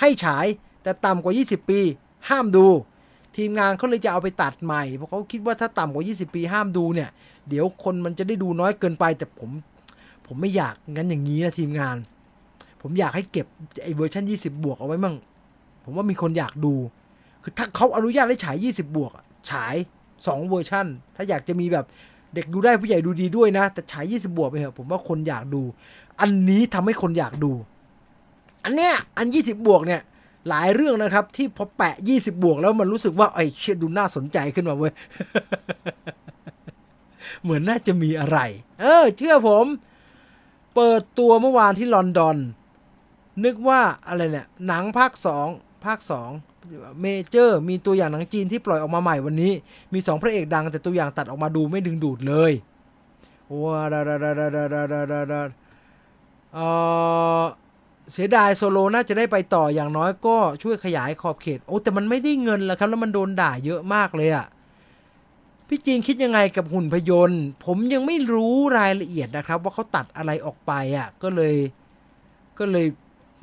[0.00, 0.46] ให้ฉาย
[0.82, 1.80] แต่ต่ำกว่า 20 ปี
[2.28, 2.66] ห้ามดู
[3.36, 7.10] ทีมงานเขาเลยจะเอาไปตัดใหม่ เพราะเขาคิดว่าถ้าต่ำกว่า 20 ปีห้ามดูเนี่ย
[7.48, 9.50] เดี๋ยวคนมันจะได้ดูน้อยเกินไป แต่ผม
[10.26, 11.96] ผมไม่อยากงั้นอย่างนี้นะทีมงาน
[12.82, 13.46] ผมอยากให้เก็บ
[13.82, 15.16] ไอ้เวอร์ชัน20 บวกเอาไว้มั่ง
[15.84, 16.74] ผมว่ามีคนอยากดู
[17.42, 19.12] คือถ้าเขาอนุญาตให้ฉาย 20 บวก
[19.50, 19.74] ฉาย
[20.12, 20.86] 2 เวอร์ชัน
[21.16, 21.84] ถ้าอยากจะมีแบบ
[22.34, 25.62] เด็กดูได้ผู้ใหญ่ดูดีด้วยนะ แต่ฉาย20 บวกไปเถอะผมว่าคนอยากดู
[26.20, 27.52] อันนี้ทำให้คนอยากดู
[28.64, 30.02] อันเนี้ยอัน 20 บวกเนี่ย
[30.48, 34.92] หลายเรื่องนะครับ ที่พอแปะ 20 บวกแล้วมันรู้สึกว่าไอ้เชี่ยดูน่าสนใจขึ้นมาเว้ย
[37.42, 38.38] เหมือนน่าจะมีอะไร
[38.80, 39.66] เออ เชื่อผม
[40.74, 42.36] เปิดตัวเมื่อวานที่ลอนดอน
[43.44, 45.12] นึกว่าอะไรเนี่ย หนังภาค
[45.48, 46.47] 2ภาค2
[47.00, 49.52] เมเจอร์มีตัวอย่างหนังจีนที่ปล่อยออกมาใหม่วันนี้
[49.92, 52.52] มี 2 พระเอกดังแต่ตัวอย่างตัดออกมาดูไม่ดึงดูดเลย
[53.62, 55.40] ว้าดาดาดาดาดาดาดาดาดา
[56.54, 56.58] เอ
[57.40, 57.42] อ
[58.12, 64.46] เสียดายโซโลน่าจะได้ไปต่ออย่างน้อยก็ช่วยขยายขอบเขต โอ้แต่มันไม่ได้เงินแล้วครับ แล้วมันโดนด่าเยอะมากเลยอะ
[65.68, 71.54] พี่จีนคิดยังไงกับหุ่นพยนต์ ผมยังไม่รู้รายละเอียดนะครับ ว่าเขาตัดอะไรออกไปอะ่ะก็เลย
[72.58, 72.86] ก็เลย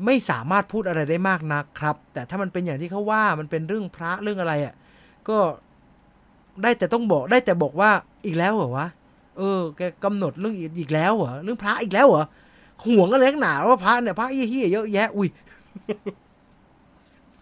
[0.06, 4.74] ไม่สามารถพูดอะไรได้มากนักครับ แต่ถ้ามันเป็นอย่างที่เขาว่ามันเป็นเรื่องพระเรื่องอะไรอะ่ะ
[5.30, 5.38] ก็
[6.64, 7.89] ได้แต่ต้องบอกได้แต่บอกว่า
[8.26, 8.88] อีกแล้วเหรอวะ
[9.38, 12.26] เออแกกำหนดเรื่องอีกแล้วเหรอเรื่องพระอีกแล้วเหรอ
[12.86, 15.30] ห่วงอะไรนักหนาว่าพระเนี่ยพระเฮี้ยเยอะแยะอุ้ย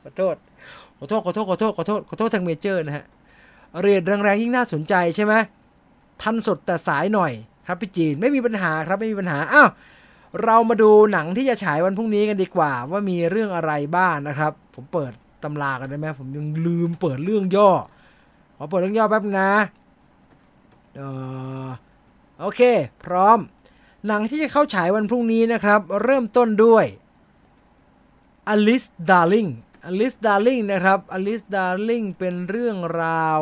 [0.03, 0.35] ขอโทษ
[0.97, 3.05] ขอโทษขอโทษขอโทษขอโทษขอโทษทางเมเจอร์นะฮะ
[3.81, 5.33] เรียนแรงๆยิ่งน่าสนใจใช่ไหม
[6.21, 7.31] ทันสดแต่สายหน่อย
[7.67, 9.69] ครับพี่จีนไม่มีปัญหาครับไม่มีปัญหาอ้าว
[10.43, 15.11] เรามาดูหนังที่จะฉายวันพรุ่งนี้กันดีกว่า ว่ามีเรื่องอะไรบ้างนะครับ ผมเปิด
[15.43, 17.69] ตำรากันได้ไหมผมยังลืมเปิดเรื่องย่อ
[18.57, 19.51] ขอเปิดเรื่องย่อแป๊บนะ
[20.95, 21.01] เอ
[21.65, 21.67] อ
[22.39, 22.61] โอเค
[23.03, 23.39] พร้อม
[24.07, 26.85] หนังที่จะเข้าฉายวันพรุ่งนี้นะครับ เริ่มต้นด้วย
[28.53, 29.49] Alice Darling
[29.89, 33.39] Alice Darling นะครับ Alice Darling เป็นเรื่องราว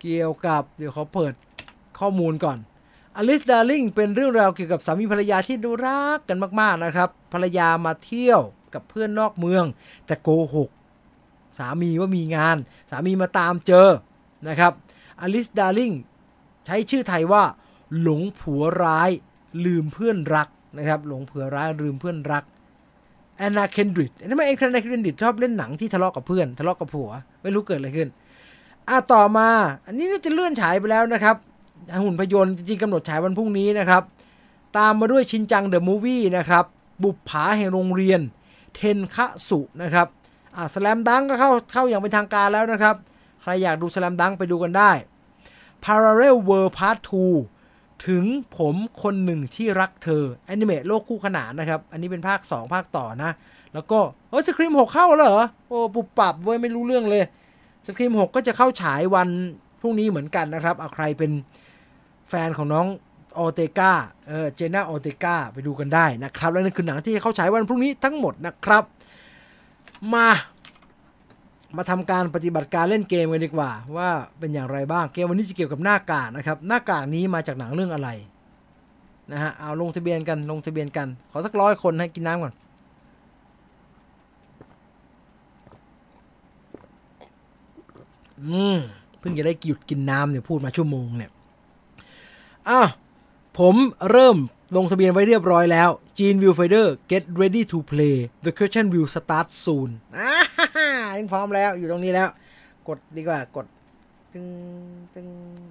[0.00, 1.32] เกี่ยวกับเดี๋ยวเขาเปิด
[1.98, 2.58] ข้อมูลก่อน
[3.20, 8.40] Alice Darling เป็นเรื่องราวเกี่ยวกับสามีภรรยาที่ดูรักกันมาก ๆ นะครับ ภรรยามาเที่ยว
[8.74, 9.64] กับเพื่อนนอกเมือง
[10.06, 10.70] แต่โกหก
[11.58, 12.56] สามีว่ามีงาน
[12.90, 13.88] สามีมาตามเจอ
[14.48, 14.72] นะครับ
[15.24, 15.94] Alice Darling
[16.66, 17.42] ใช้ชื่อไทยว่า
[18.00, 19.10] หลงผัวร้าย
[19.64, 20.48] ลืมเพื่อนรัก
[20.78, 22.44] นะครับ หลงผัวร้ายลืมเพื่อนรัก
[23.38, 27.10] แอนนาเคนดริดทำไมแอนนาเคนดริดชอบเล่นหนังที่ทะเลาะกับเพื่อนทะเลาะกับผัว
[27.42, 28.08] ไม่รู้เกิดอะไรขึ้น
[28.88, 29.48] อะต่อมา
[29.86, 31.36] อันนี้น่าจะเลื่อนฉายไปแล้วนะครับ
[32.04, 34.02] หุ่นพยนต์จริงกำหนดฉายวันพรุ่งนี้นะครับ
[34.78, 36.64] ตามมาด้วยชินจังเดอะมูฟวี่นะครับ
[37.02, 38.20] บุปผาแห่งโรงเรียน
[38.74, 40.06] เทนคะสุนะครับ
[40.56, 42.96] อะสแลมดังก็เข้าเข้าอย่างเป็นทางการแล้วนะครับ
[43.42, 44.90] ใครอยากดูสแลมดังไปดูกันได้
[45.84, 46.98] Parallel World Part
[47.50, 48.24] 2 ถึง
[48.56, 53.30] ผมคนหนึ่งที่รักเธอแอนิเมตโลกคู่ขนานนะครับ อันนี้เป็นภาค 2 ภาคต่อนะ
[53.74, 53.98] แล้วก็
[54.30, 57.24] เฮ้สครีม6เข้าแล้วเหรอ โอ้ปุบปับเว้ยไม่รู้เรื่องเลย
[57.86, 59.28] สครีม6ก็จะเข้าฉายวัน
[59.80, 61.30] พรุ่งนี้เหมือนกันนะครับเอาใครเป็น
[62.28, 62.86] แฟนของน้อง
[63.38, 63.92] ออเตกา
[64.28, 68.84] เออเจน่าออเตกาไปดูกันได้นะครับ และนั่นคือหนังที่เขาฉายวันพรุ่งนี้ทั้งหมดนะครับ
[70.12, 70.26] มา
[71.76, 74.08] มาทำการปฏิบัติการเล่นเกมกันดีกว่า ว่า
[74.38, 78.08] เป็นอย่างไรบ้างเกมวันนี้จะเกี่ยวกับหน้ากากนะครับ หน้ากากนี้มาจากหนังเรื่องอะไร
[79.32, 82.54] นะฮะเอาลงทะเบียนกันลงทะเบียนกัน ขอสักร้อยคนให้กินน้ำก่อน
[88.42, 88.78] อืม
[89.18, 91.30] เพิ่งจะได้หยุดกินน้ำเนี่ยพูดมาชั่วโมงเนี่ย
[92.68, 92.82] อะ
[93.58, 93.74] ผม
[94.10, 94.36] เริ่ม
[94.76, 100.30] ลงทะเบียนไว้เรียบร้อยแล้ว Gene Viewfinder get ready to play the question will start soon อ่า
[101.18, 102.28] ยังพร้อมแล้วอยู่ตรงนี้แล้ว
[102.88, 103.66] กดดีกว่ากด
[104.32, 104.46] ตึง
[105.14, 105.28] ตึง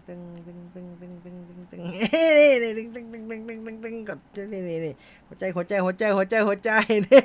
[0.08, 1.80] ตึงตึงตึงตึงตึงตึงตึง
[2.12, 4.20] เฮ้ยนี่ตึงตึงตึงตึงตึงตึงตึงกด
[4.54, 4.94] นี่นี่นี่
[5.28, 6.70] หัวใจหัวใจหัวใจหัวใจหัวใจ
[7.06, 7.22] นี่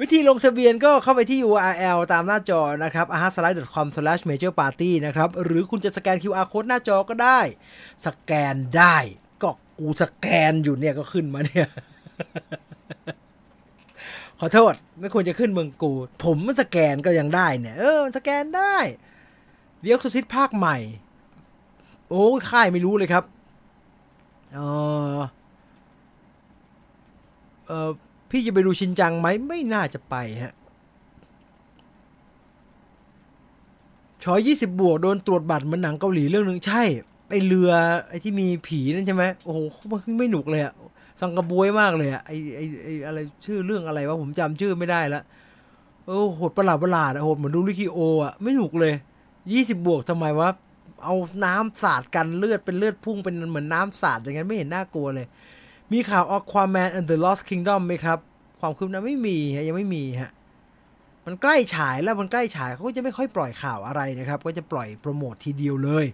[0.00, 3.88] วิธีลงทะเบียนก็เข้าไปที่ URL ตามหน้าจอนะครับ a h a s l i d e c o m
[4.30, 7.40] m a j o r p a r t y นะครับ หรือคุณจะสแกน QR code หน้าจอก็ได้
[8.06, 8.96] สแกนได้
[9.42, 11.68] ก็กูสแกนอยู่เนี่ยก็ขึ้นมาเนี่ย
[14.40, 15.92] ขอโทษ ไม่ควรจะขึ้นเมืองกู
[16.24, 18.76] ผมมันสแกนก็ยังได้เนี่ย เออมันสแกนได้
[19.80, 20.76] เดียวซิตภาคใหม่
[22.10, 23.24] โอ้ยค่ายไม่รู้เลยครับ
[24.54, 24.58] เอ
[25.16, 25.18] อ
[27.66, 27.90] เออ
[28.30, 30.54] พี่จะไปดูชินจังไหมไม่น่าจะไปฮะ
[34.24, 36.82] ชอยยี่สิบบวกโดนตรวจบัตรเหมือนหนังเกาหลีเรื่องหนึ่งใช่
[37.30, 37.70] ไอเรือ
[38.08, 39.58] ไอที่มีผีนั่นใช่ไหมโอ้โห
[39.90, 40.74] มันไม่หนุกเลยอะ
[41.20, 45.22] สังกระบวยมากเลยอะไอไอไออะไรชื่อเรื่องอะไรวะผมจำชื่อไม่ได้ละ
[46.06, 48.94] โอ้โหดประหลาดประหลาดอะโหดเหมือนดูลิคิโออะไม่หนุกเลย
[49.52, 50.48] ยี่สิบบวกทำไมวะ
[51.04, 51.14] เอา
[51.44, 55.26] น้ำสาดกันเลือดเป็นเลือดพุ่งเป็นเหมือนน้ำสาดอย่างนั้นไม่เห็นน่ากลัวเลย
[55.92, 58.18] มีข่าว Aquaman and the Lost Kingdom ไหมครับ
[58.60, 60.32] ความคืบหน้าไม่มีฮะยังไม่มีฮะ
[61.26, 66.06] มันใกล้ฉายแล้วมันใกล้ฉายเขาก็จะไม่ค่อยปล่อยข่าวอะไรนะครับ ก็จะปล่อยโปรโมททีเดียวเลย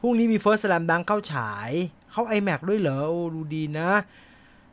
[0.00, 1.70] พรุ่งนี้มี First Slam Dunk เข้าฉาย
[2.12, 3.90] เข้า IMAX ด้วยเหรอโอ้ดูดีนะ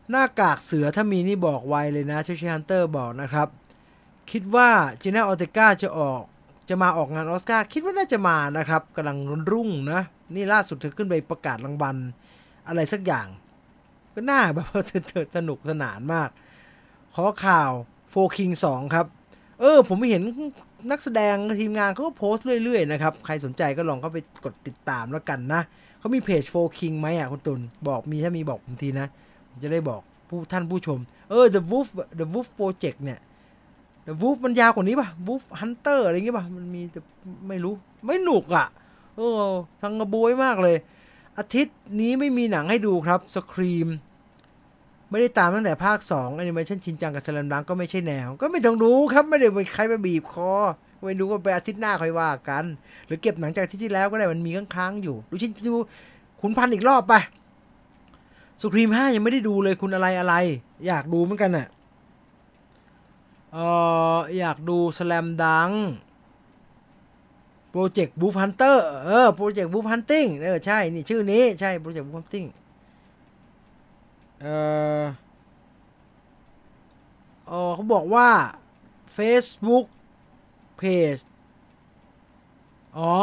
[0.10, 3.48] หน้ากากเสือถ้ามีนี่บอกไวเลยนะเชชฮันเตอร์บอกนะครับ
[4.32, 4.70] คิดว่า
[5.02, 6.24] เจนน่าออร์เตกาจะออก
[6.70, 9.18] จะมาออกงานออสการ์คิดว่าน่าจะมานะครับกำลัง
[9.52, 10.02] รุ่งนะ
[10.36, 11.96] นี่ล่าสุดเธอขึ้นไปประกาศรางวัล
[12.68, 13.28] อะไรสักอย่าง
[14.20, 16.30] ก็น่าแบบว่าเธอสนุกสนานมาก
[17.16, 17.72] ขอข่าว
[18.10, 19.06] โฟคิงสองครับ
[19.60, 20.24] เออ ผมเห็น
[20.92, 25.62] นักแสดงทีมงานเขาก็โพสต์เรื่อยๆนะครับ ใครสนใจก็ลองเข้าไปกดติดตามแล้วกันนะ
[26.00, 29.08] เขามีเพจโฟคิงไหมอะคุณตุลบอกมีถ้ามีบอกผมทีนะ
[29.50, 31.00] ผมจะได้บอกผู้ท่านผู้ชม
[31.30, 31.88] เออ The Wolf
[32.20, 33.20] The Wolf Project เนี่ย
[34.08, 37.00] The Wolf มันยาวกว่านี้ป่ะ Wolf Hunter อะไรเงี้ยป่ะ มันมีแต่
[37.48, 37.74] ไม่รู้
[38.06, 38.68] ไม่หนุกอะ
[39.16, 39.42] เออ
[39.82, 40.78] ทางกระบวยมากเลย
[41.38, 43.88] อาทิตย์นี้ไม่มีหนังให้ดูครับสครีม
[45.10, 50.52] ไม่ได้ตามตั้งแต่ภาค2แอนิเมชันชินจังกับ Slam Dunk ก็ไม่ใช่แนว ก็ไม่ต้องดูครับ ไม่ได้ไปใครไปบีบคอ
[51.06, 52.66] ไปดูก็ไปอาทิตย์หน้าค่อยว่ากัน
[53.06, 55.76] หรือเก็บหนังจากที่ที่แล้วก็ได้มันมีค้างๆอยู่ ดูชินดู
[56.42, 57.14] ขุนพันอีกรอบไป
[58.62, 60.36] Scream ห้ายังไม่ได้ดูเลยคุณอะไรอะไร
[60.88, 61.68] อยากดูเหมือนกันอะ
[63.54, 63.58] เอ
[64.16, 65.72] ออยากดู Slam Dunk
[67.72, 72.46] Project Wolf Hunter เออ Project Wolf Hunting เออใช่ นี่ชื่อนี้ใช่ Project Wolf Hunting
[74.42, 74.48] เอ
[75.02, 75.04] อ
[77.48, 78.28] เออเขาบอกว่า
[79.18, 79.86] Facebook
[80.82, 81.22] Page
[82.98, 83.14] อ๋อ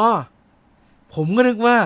[1.13, 1.77] ผมก็นึกว่า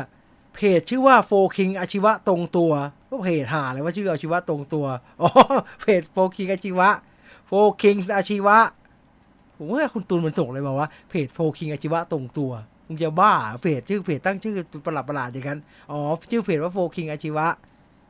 [0.56, 2.72] เพจชื่อว่าโฟคิงอาชีวะตรงตัว
[3.10, 4.86] ก็เพจหาเลยว่าชื่ออาชีวะตรงตัว
[5.22, 5.30] อ๋อ
[5.82, 6.90] เพจโฟคิงอาชีวะ
[7.48, 7.52] โฟ
[7.82, 8.58] คิงอาชีวะ
[9.56, 12.52] ผมว่าคุณตูนมันส่งเลยมาว่าเพจโฟคิงอาชีวะตรงตัว
[12.88, 14.56] มึงจะบ้าเพจชื่อเพจตั้งชื่อ
[14.86, 15.60] ประหลาดประหลาดอย่างนั้น
[15.92, 16.00] อ๋อ
[16.32, 17.48] ชื่อเพจว่าโฟคิงอาชีวะ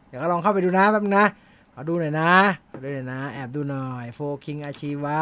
[0.10, 1.26] เดี๋ยวก็ลองเข้าไปดูนะแป๊บนึงนะ
[1.74, 2.32] ขอดูหน่อยนะ
[2.72, 5.20] ขอดูหน่อยนะ แอบดูหน่อยโฟคิงอาชีวะ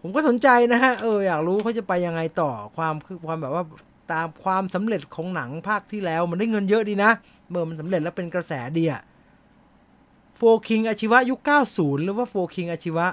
[0.00, 3.64] ผมก็สนใจนะฮะเอออยากรู้เขาจะไปยังไงต่อความคือความแบบว่า
[4.12, 7.10] ตามความสำเร็จของหนังภาคที่แล้ว มันได้เงินเยอะดีนะ
[7.48, 9.02] เมื่อมันสำเร็จแล้วเป็นกระแสดีอะ
[10.36, 11.40] โฟคิงอาชีวะยุค
[11.72, 13.06] 90 หรือว่าโฟคิงอาชีวะ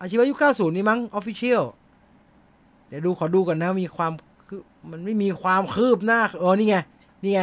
[0.00, 1.62] อาชีวะยุค 90 นี่มั้งออฟฟิเชียล
[2.88, 4.12] เดี๋ยวดูขอดูก่อนนะมีความ
[4.48, 4.60] คือ
[4.90, 6.76] มันไม่มีความคืบหน้าเออนี่ไง
[7.22, 7.40] นี่ไง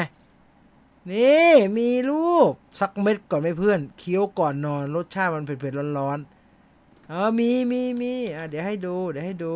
[1.11, 9.53] นี่มีรูปสักเม็ดก่อนไหมเพื่อน เคี้ยวก่อนนอนรสชาติมันเผ็ดๆร้อนๆเออมีมีมีอะเดี๋ยวให้ดู เดี๋ยวให้ดู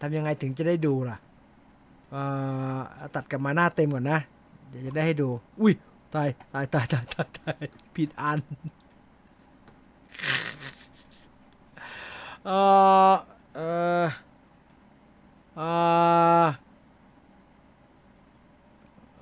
[0.00, 1.16] ทำยังไงถึงจะได้ดูล่ะ
[2.10, 2.22] เอ่
[2.76, 4.18] อตัดกลับมาหน้าเต็มก่อนนะ
[4.68, 5.28] เดี๋ยวจะได้ให้ดู
[5.60, 5.72] อุ้ย
[6.14, 7.64] ตายตายตายตายตายตาย
[7.96, 8.38] ผิดอัน
[12.46, 12.50] เอ
[13.10, 13.14] อ
[13.56, 13.60] เอ
[14.02, 14.04] อ
[15.56, 15.62] เอ
[16.42, 16.46] อ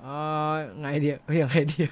[0.01, 0.05] เอ
[0.51, 1.89] อไง เดียวยังไงเดีย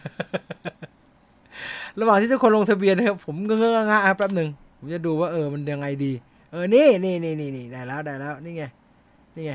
[1.99, 6.11] ระหว่างที่ทุกคนลงทะเบียนนะครับ ผมเงื้องะแป๊บหนึ่งผมจะดูว่าเออมันยังไงดี
[6.51, 8.63] เออนี่นี่นี่นี่นี่ได้แล้วได้แล้วนี่ไง
[9.35, 9.51] นี่ไง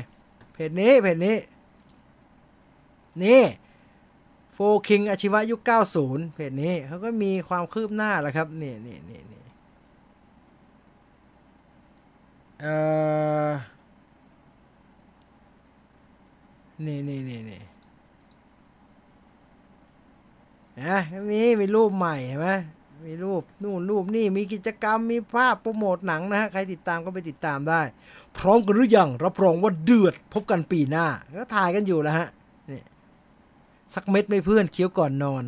[0.53, 1.35] เพจนี้เพจนี้
[3.23, 3.43] นี่
[4.53, 5.59] โฟคิงอาชีวะยุค
[5.97, 9.41] 90 เพจนี้เขาก็มีความคืบหน้าแล้วครับนี่นี่นี่นี่
[12.61, 12.67] เอ
[13.47, 13.51] อ
[16.85, 17.61] นี่นี่นี่นี่
[20.83, 20.97] นะ
[21.29, 22.49] มีมีรูปใหม่เห็นไหม
[23.05, 27.81] มีรูปนู่นรูปนี่มีกิจกรรมมีภาพโปรโมทหนังนะฮะใครติดตามก็ไปติดตามได้
[28.37, 31.05] พร้อมกันหรือยังรับรองว่าเดือดพบกันปีหน้า
[31.39, 32.27] ก็ถ่ายกันอยู่แล้วฮะ
[32.71, 32.81] นี่
[33.93, 35.43] สักเม็ดไม่เพื่อนเคี้ยวก่อนนอน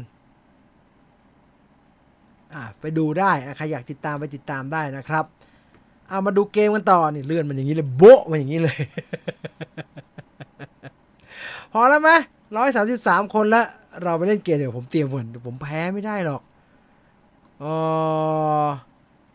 [2.53, 5.25] อ่าไปดูได้ใครอยากติดตามไปติดตามได้นะครับ
[6.07, 8.77] เอามาดูเกมกันต่อนี่เลื่อนมันอย่างนี้เลยโบ๊ะมันอย่างนี้เลย
[11.73, 12.09] พอแล้วไหม
[12.55, 13.67] ร้อยสาสิบสามคนแล้ว
[14.03, 16.41] เราไปเล่นเกมเดี๋ยวผมเตรียมก่อนเดี๋ยวผมแพ้ไม่ได้หรอก
[17.63, 18.67] ออ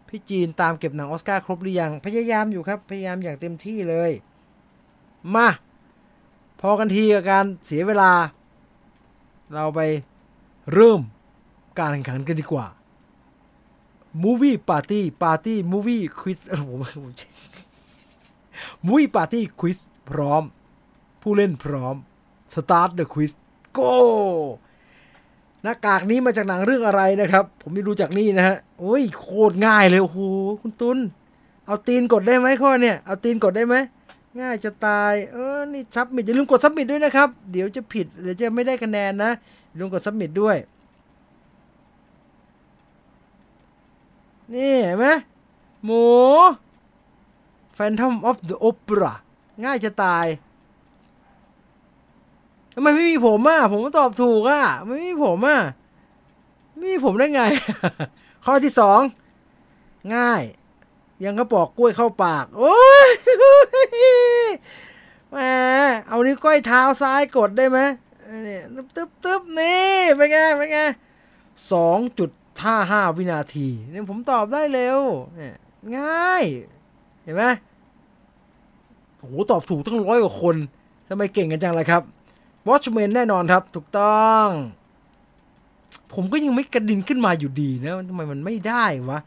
[0.09, 4.11] พี่จีนตามเก็บหนังออสการ์ครบหรือยัง พยายามอยู่ครับ พยายามอย่างเต็มที่เลย
[5.35, 5.49] มา
[6.61, 8.13] พอกันทีกับการเสียเวลา
[9.55, 9.81] เราไป
[10.73, 11.01] เริ่ม
[11.79, 12.67] การแข่งขันกันดีกว่า
[14.23, 16.71] Movie Party Party Movie Quiz โอ้โห
[18.87, 19.79] Movie Party Quiz
[20.11, 20.43] พร้อม
[21.23, 21.97] ผู้เล่นพร้อม
[22.55, 23.33] Start the Quiz
[23.79, 23.95] Go
[25.63, 30.19] หน้ากากนี้มาจากหนังเรื่องอะไรนะครับ ผมไม่รู้จากนี่นะฮะโอ้ยโคตรง่ายเลยโอ้โห
[30.61, 30.99] คุณตุน
[31.67, 33.75] เอาตีนกดได้ไหมข้อเนี่ยเอาตีนกดได้ไหม
[34.41, 39.31] ง่ายจะตายเออนี่ submit อย่าลืมกด submit ด้วยนะครับ เดี๋ยวจะผิดเดี๋ยวจะไม่ได้คะแนนนะ
[39.69, 40.57] อย่าลืมกดซับมิดด้วย
[44.55, 45.07] นี่เห็นไหม
[45.85, 46.05] หมู
[47.77, 49.13] Phantom of the Opera
[49.65, 50.27] ง่ายจะตาย
[52.79, 55.61] ทำไมไม่มีผมอะ ผมก็ตอบถูกอะ ไม่มีผมอะ
[56.77, 57.43] ไม่มีผมได้ไง
[58.45, 59.01] ข้อที่สอง
[60.15, 60.43] ง่าย
[61.25, 63.09] ยังก็ปอกกล้วยเข้าปาก โอ้ย
[65.31, 65.39] แหม
[66.09, 67.79] เอานิ้วก้อยเท้าซ้ายกดได้ไหม
[68.47, 70.79] นี่ตึ๊บตึ๊บตึ๊บนี่เป็นไงเป็นไง
[71.73, 72.31] สองจุด
[72.65, 75.01] ห้าห้าวินาทีเนี่ยผมตอบได้เร็ว
[75.35, 75.55] เนี่ย
[75.99, 76.45] ง่าย
[77.23, 77.45] เห็นไหม
[79.19, 80.57] โอ้โหตอบถูกตั้งร้อยกว่าคน
[81.09, 82.03] ทำไมเก่งกันจังเลยครับ
[82.69, 84.47] Watchmen แน่นอนครับ ถูกต้อง
[86.15, 89.19] ผมก็ยังไม่กระดินขึ้นมาอยู่ดีนะทำไมมันไม่ได้วะ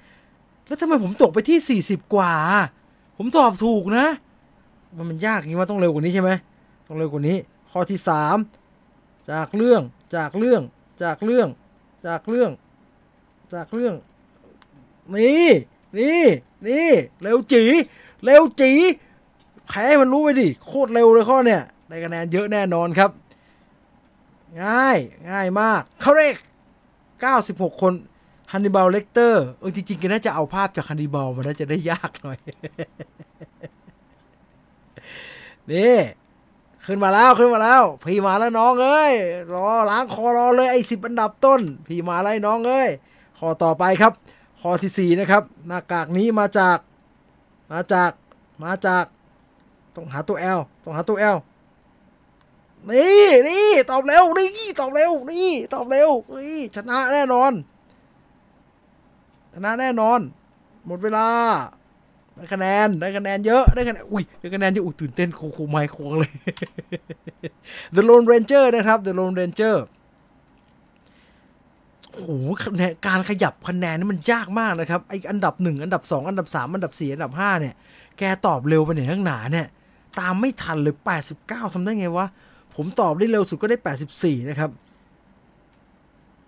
[0.67, 2.33] แล้วทำไมผมตกไปที่ 40 กว่า
[3.17, 4.07] ผมตอบถูกนะ
[4.95, 6.31] มันมันยากอย่างนี้ว่าต้องเร็วกว่านี้ใช่ไหม
[6.87, 7.37] ต้องเร็วกว่านี้
[7.71, 7.99] ข้อที่
[8.65, 9.81] 3 จากเรื่อง
[10.15, 10.61] จากเรื่อง
[11.03, 11.47] จากเรื่อง
[12.05, 12.51] จากเรื่อง
[13.53, 13.93] จากเรื่อง
[15.15, 15.49] นี่
[15.97, 16.23] นี่
[16.67, 16.89] นี่
[17.21, 17.63] เร็วจี
[18.23, 18.71] เร็วจี
[19.67, 23.11] แพ้มันรู้ไปดิ โคตรเร็วเลยข้อเนี่ยได้คะแนนเยอะแน่นอนครับ
[24.63, 24.97] ง่าย
[25.29, 26.35] ง่ายมากเขาเรก
[27.07, 27.93] 96 คน
[28.51, 32.37] ฮันนิบาลเลกเตอร์เออจริงๆก็น่าจะเอาภาพจากฮันนิบาลมาน่าจะได้ยากหน่อย
[35.71, 35.95] นี่
[36.85, 39.13] ขึ้นมาแล้วขึ้นมาแล้ว พี่มาแล้วน้องเอ้ย
[39.53, 42.89] รอล้างคอรอเลยไอ้สิบอันดับต้น พี่มาแล้วน้องเอ้ย
[43.37, 44.13] ข้อต่อไปครับ
[44.61, 46.77] ข้อที่สี่นะครับ หน้ากากนี้มาจาก
[47.71, 48.11] มาจาก
[48.63, 49.05] มาจาก
[49.95, 51.37] ต้องหาตัว L ต้องหาตัว L
[52.87, 54.47] นี่นี่ตอบเร็วนี่
[54.79, 56.09] ตอบเร็วนี่ตอบเร็ว
[56.47, 57.51] นี่ชนะแน่นอน
[59.53, 60.19] ชนะแน่นอน
[60.85, 61.27] หมดเวลา
[62.35, 66.31] ได้คะแนนได้คะแนนเยอะได้คะแนนอุ้ยได้คะแนนเยอะอุ้ยตื่นเต้นโคโคไมค์โคงเลย
[67.95, 69.75] The Lone Ranger นะครับ The Lone Ranger
[72.13, 72.31] โอ้โห
[72.63, 77.75] คะแนนการขยับคะแนนนี่มันยากมากนะครับไออันดับหนึ่งอันดับสองอันดับสามอันดับสี่อันดับห้าเนี่ย
[78.17, 79.67] แกตอบเร็วไปเนี่ยทั้งหนาเนี่ย
[80.19, 80.95] ตามไม่ทันเลย
[81.33, 82.27] 89ทำได้ไงวะ
[82.81, 83.77] ผมตอบได้เร็วสุดก็ได้
[84.13, 84.69] 84 นะครับ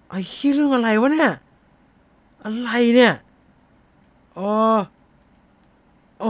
[0.09, 1.31] ไอ้คิดเรื่องอะไรวะเนี่ย
[2.43, 3.13] อะไรเนี่ย
[4.37, 4.49] อ๋อ
[6.19, 6.29] โอ้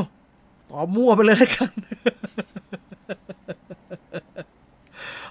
[0.70, 1.70] ตอบมั่วไปเลยแล้วกัน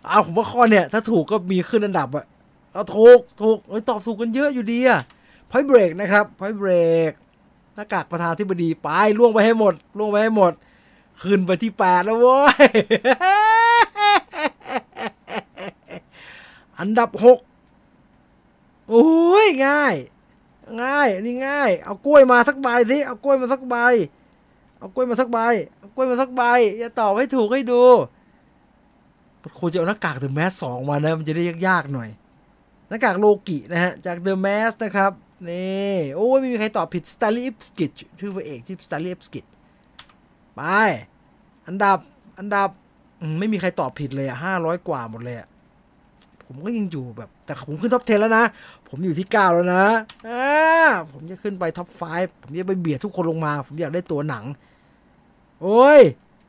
[0.05, 2.25] เอาผมว่าข้อเนี่ย ถ้าถูกก็มีขึ้นอันดับอะ
[2.73, 5.01] เอาถูกถูกเอ้ยตอบถูกกันเยอะอยู่ดีอะ
[5.51, 6.71] พอยเบรกนะครับพอยเบร
[7.11, 7.12] ก
[7.75, 10.53] หน้ากากประธานที่บดีไปล่วงไปให้หมดล่วงไปให้หมด
[11.23, 12.66] ขึ้นไปที่แปดแล้วโว้ย
[16.81, 17.39] อันดับหก
[18.89, 19.95] โอ้ยง่าย
[20.83, 23.76] ง่ายนนี้ง่าย เอากล้วยมาสักใบสิเอากล้วยมาสักใบ
[24.78, 25.39] เอากล้วยมาสักใบ
[25.78, 26.43] เอากล้วยมาสักใบ
[26.78, 27.83] อย่าตอบให้ถูกให้ดู
[29.59, 32.11] ควรจะเอาหน้ากากเดอะแมสสองมานะมันจะได้ยากๆหน่อย
[32.89, 35.12] หน้ากากโลกินะฮะ จาก The Mask นะครับ
[35.49, 39.45] นี่โอ้ยไม่มีใครตอบผิด Stanley Ipkiss ชื่อพระเอกที่ Stanley Ipkiss
[40.55, 40.61] ไป
[41.66, 41.99] อันดับ
[42.39, 42.68] อันดับ
[43.39, 45.49] ไม่มีใครตอบผิดเลยอะห้าร้อยกว่าหมดเลยอะ
[46.53, 48.44] ผมก็ยังอยู่แบบ แต่ผมขึ้น top 10 แล้วนะ
[48.88, 49.84] ผมอยู่ที่ 9 แล้วนะ
[50.28, 50.48] อ่า
[51.12, 54.44] ผมจะขึ้นไป top 5 ผมจะไปเบียดทุกคนลงมา ผมอยากได้ตั๋วหนัง
[55.62, 56.01] โอ้ย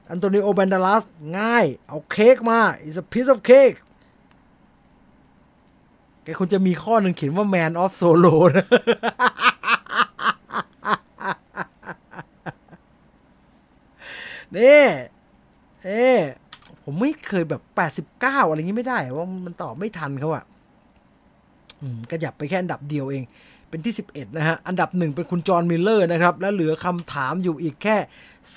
[0.09, 1.03] อันโตนิโอแบนดาลัส
[1.37, 3.77] ง่าย เอาเค้กมา it's a piece of cake
[6.23, 8.65] แกควรจะมีข้อหนึ่งเขียนว่า man of solo นะ
[14.57, 14.85] นี่
[15.83, 16.05] เอ๊
[16.83, 17.61] ผมไม่เคยแบบ
[18.11, 20.43] 89อะไรอย่างนี้ไม่ได้ ว่ามันตอบไม่ทันเขาอะ
[21.81, 23.23] อก็หยับไปแค่อันดับเดียวเอง
[23.69, 27.97] เป็นที่ 11 นะฮะ อันดับหนึ่งเป็นคุณจอห์นมิลเลอร์นะครับ แล้วเหลือคำถามอยู่อีกแค่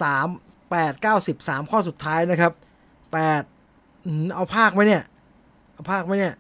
[0.01, 2.53] 3 8 9 10 3ข้อสุดท้ายนะครับ
[3.25, 5.03] 8 เอาภาคไหมเนี่ย
[5.73, 6.35] เอาภาคไหมเนี่ย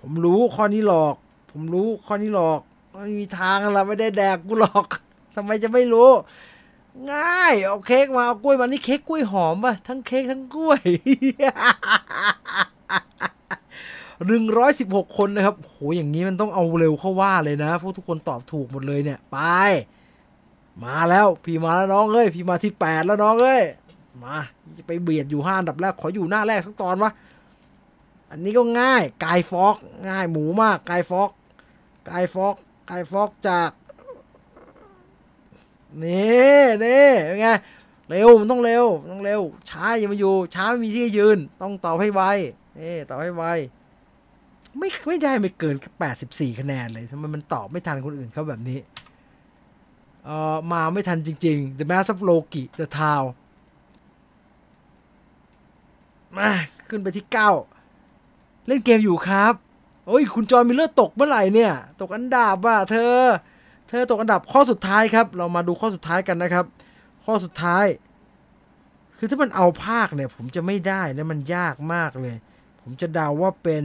[0.00, 1.14] ผมรู้ข้อนี้หลอก
[1.50, 2.60] ผมรู้ข้อนี้หลอก
[2.92, 4.86] ไม่มีทางละไม่ได้แดกกูหรอก
[5.34, 6.10] ทำไมจะไม่รู้
[7.12, 10.80] ง่าย เอาเค้กมาเอากล้วยมานี่เค้กกล้วยหอมป่ะทั้งเค้กทั้งกล้วย
[14.26, 19.38] หนึ่งร้อยสิบหกคนนะครับโหอย่างนี้มันต้องเอาเร็วเข้าว่าเลยนะพวกทุกคนตอบถูกหมดเลยเนี่ย ไป
[20.84, 23.62] มาแล้ว พี่มาแล้วน้องเอ้ยพี่มาที่แปดแล้วน้องเอ้ย
[24.24, 24.36] มา
[24.86, 27.10] ไปเบียดอยู่ห้าอันดับแรกขออยู่หน้าแรกสักตอนวะ
[28.30, 29.76] อันนี้ก็ง่ายกายฟอก
[30.08, 31.30] ง่ายหมูมากกายฟอก
[32.10, 32.54] กายฟอก
[32.90, 33.70] กายฟอกจาก
[36.02, 37.48] นี่นี่เป็นไง
[38.08, 42.22] เร็วมันต้องเร็วต้องเร็ว ช้าอย่ามาอยู่ ช้าไม่มีที่ยืน ต้องตอบให้ไว
[42.78, 43.44] นี่ตอบให้ไว
[44.78, 48.78] ไม่ไม่ได้ไม่เกินแปดสิบสี่คะแนนเลยทำไมมันตอบไม่ทันคนอื่นเขาแบบนี้
[50.24, 53.26] เอ่อมาไม่ทันจริงๆ The Mask of Loki The Town
[56.36, 56.50] มา
[56.88, 57.50] ขึ้นไปที่เก้า
[58.66, 59.54] เล่นเกมอยู่ครับ
[60.06, 63.16] โอ้ย คุณจอห์นมิลเลอร์ตกเมื่อไหร่เนี่ย ตกอันดับว่ะเธอ
[63.90, 66.64] เธอตกอันดับข้อสุดท้ายครับ เรามาดูข้อสุดท้ายกันนะครับ
[67.24, 67.84] ข้อสุดท้าย
[69.16, 72.36] คือถ้ามันเอาภาคเนี่ย ผมจะไม่ได้นะมันยากมากเลย
[72.80, 73.84] ผมจะเดาว่าเป็น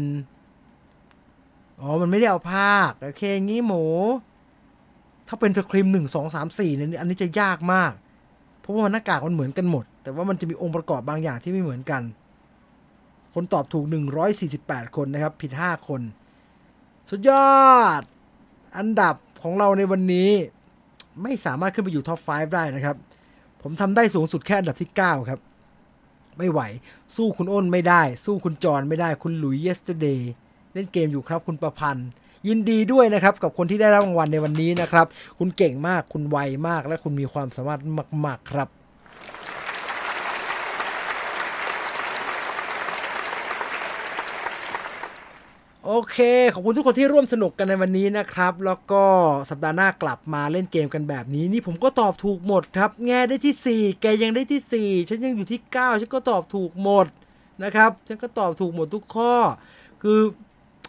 [1.79, 3.83] อ๋อมันไม่ได้เอาภาคโอเคงี้หมู
[5.27, 7.91] ถ้าเป็นสคริมหนึ่งสองสามสี่เนี่ยอันนี้จะยากมาก
[8.59, 12.01] เพราะว่ามันหน้ากากมันเหมือนกันหมด แต่ว่ามันจะมีองค์ประกอบบางอย่างที่ไม่เหมือนกัน
[13.33, 13.85] คนตอบถูก
[14.41, 16.01] 148 คนนะครับ ผิด 5 คน
[17.09, 17.65] สุดยอ
[17.99, 18.01] ด
[18.77, 19.15] อันดับ
[19.45, 20.29] ของเราในวันนี้
[21.23, 22.95] ไม่สามารถขึ้นไปอยู่ท็อป 5 ได้นะครับ
[23.61, 25.39] ผมทำได้สูงสุดแค่อันดับที่ 9 ครับ
[26.37, 26.61] ไม่ไหว
[27.15, 30.21] สู้คุณอ้นไม่ได้ สู้คุณจอนไม่ได้ คุณหลุย yesterday
[30.73, 32.09] เล่นเกมอยู่ครับ คุณประพันธ์
[32.47, 35.05] ยินดีด้วยนะครับ กับคนที่ได้รับรางวัลในวันนี้นะครับ
[35.39, 36.37] คุณเก่งมาก คุณไว
[36.67, 37.79] มาก และคุณมีความสามารถ
[38.25, 38.69] มาก ๆ ครับ
[45.87, 46.17] โอเค
[46.53, 49.03] ขอบคุณทุกคนที่ร่วมสนุกกันในวันนี้นะครับ แล้วก็
[49.49, 57.07] สัปดาห์หน้ากลับมาเล่นเกมกันแบบนี้ นี่ผมก็ตอบถูกหมดครับ แง่ได้ที่ 4 แกยังได้ที่ 4 ฉันยังอยู่ที่ 9 ฉันก็ตอบถูกหมด
[57.63, 59.33] นะครับ ฉันก็ตอบถูกหมดทุกข้อ
[60.01, 60.19] คือ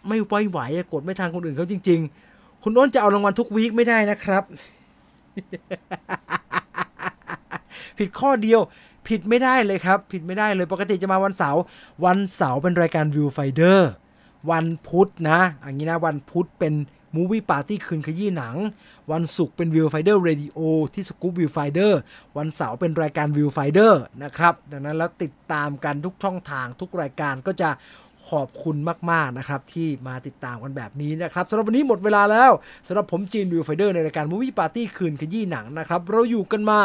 [0.07, 0.59] ไม่ไหวไหว
[0.91, 1.99] กดไม่ทันคนอื่นเขาจริง
[2.31, 4.43] ๆ คุณอ้นจะเอารางวัลทุกวีคไม่ได้นะครับ
[7.97, 8.59] ผิดข้อเดียว
[9.07, 11.61] ผิดไม่ได้เลยครับ ผิดไม่ได้เลยปกติจะมาวันเสาร์
[12.05, 14.06] วันเสาร์เป็นรายการ Viewfinder วั
[14.51, 16.73] วันพุธนะอย่างนี้นะวันพุธเป็น
[17.15, 18.55] Movie Party คืนขยี้หนัง
[19.11, 20.59] วันศุกร์เป็น Viewfinder Radio
[20.93, 21.91] ที่ Scoop Viewfinder
[22.37, 23.93] วันเสาร์เป็นรายการ Viewfinder
[24.23, 27.69] นะครับ ดังนั้นแล้วติดตามกันทุกช่องทางทุกรายการก็จะ
[28.29, 28.77] ขอบคุณ
[29.11, 32.51] มาก ๆ นะครับ ที่มาติดตามกันแบบนี้นะครับสำหรับวันนี้หมดเวลาแล้ว
[32.87, 36.79] สำหรับผมจีน Viewfinder ในรายการ Movie Party คืนขยี้หนังนะครับ เราอยู่กันมา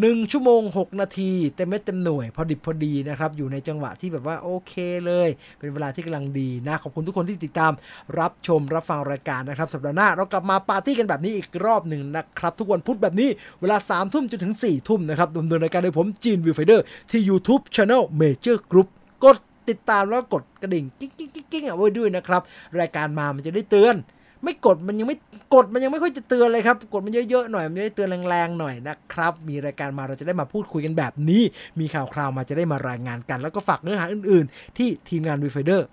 [0.00, 4.72] 1 ชั่วโมง 6 นาทีเต็มเม็ดเต็มหน่วย พอดิบพอดีนะครับ อยู่ในจังหวะที่แบบว่าโอเค
[5.06, 5.28] เลย
[5.58, 7.72] เป็นเวลาที่กำลังดีนะ ขอบคุณทุกคนที่ติดตาม
[8.18, 13.28] รับชมรับฟังรายการนะครับ สัปดาห์หน้าเรากลับมาปาร์ตี้กันแบบนี้อีกรอบหนึ่งนะครับ ทุกวันพุธแบบนี้
[13.60, 18.88] เวลาสามทุ่มจนถึงสี่ทุ่มนะครับดำเนินรายการโดยผมจีน Viewfinder ที่ YouTube Channel Major Group
[19.24, 19.36] กด
[19.68, 22.42] ติดตามแล้วกดกระดิ่งกิ๊งกิ๊งกิ๊งกิ๊งเอาไว้ด้วยนะครับ
[22.80, 23.96] รายการมามันจะได้เตือน
[24.44, 25.16] ไม่กดมันยังไม่
[25.54, 31.42] กดมันยังไม่ค่อยจะเตือนเลยครับ กดมันเยอะๆหน่อยมันจะได้เตือนแรงๆหน่อยนะครับ มีรายการมาเราจะได้มาพูดคุยกันแบบนี้
[31.80, 35.86] มีข่าวคราวมาจะได้มารายงานกัน แล้วก็ฝากเนื้อหาอื่นๆ ที่ทีมงาน Viewfinder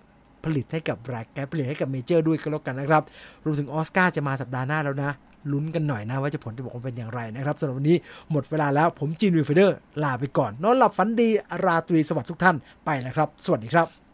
[0.45, 3.03] ผลิตให้กับรายการผลิตให้กับเมเจอร์ด้วยก็แล้วกันนะครับ
[3.43, 5.11] รวมถึงออสการ์จะมาสัปดาห์หน้าแล้วนะ
[5.51, 7.97] ลุ้นกันหน่อยนะว่าจะผลจะบอกว่าเป็นอย่างไรนะครับสำหรับวันนี้
[8.31, 11.29] หมดเวลาแล้วผมจีนวีไฟเดอร์ลาไปก่อน นอนหลับฝันดี
[11.65, 14.08] ราตรีสวัสดิ์ทุกท่านไปแล้วครับ สวัสดีครับ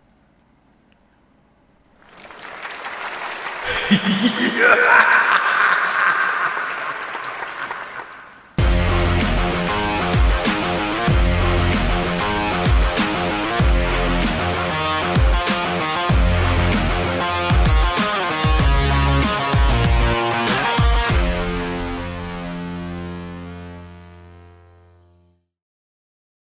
[3.96, 5.22] Yeah!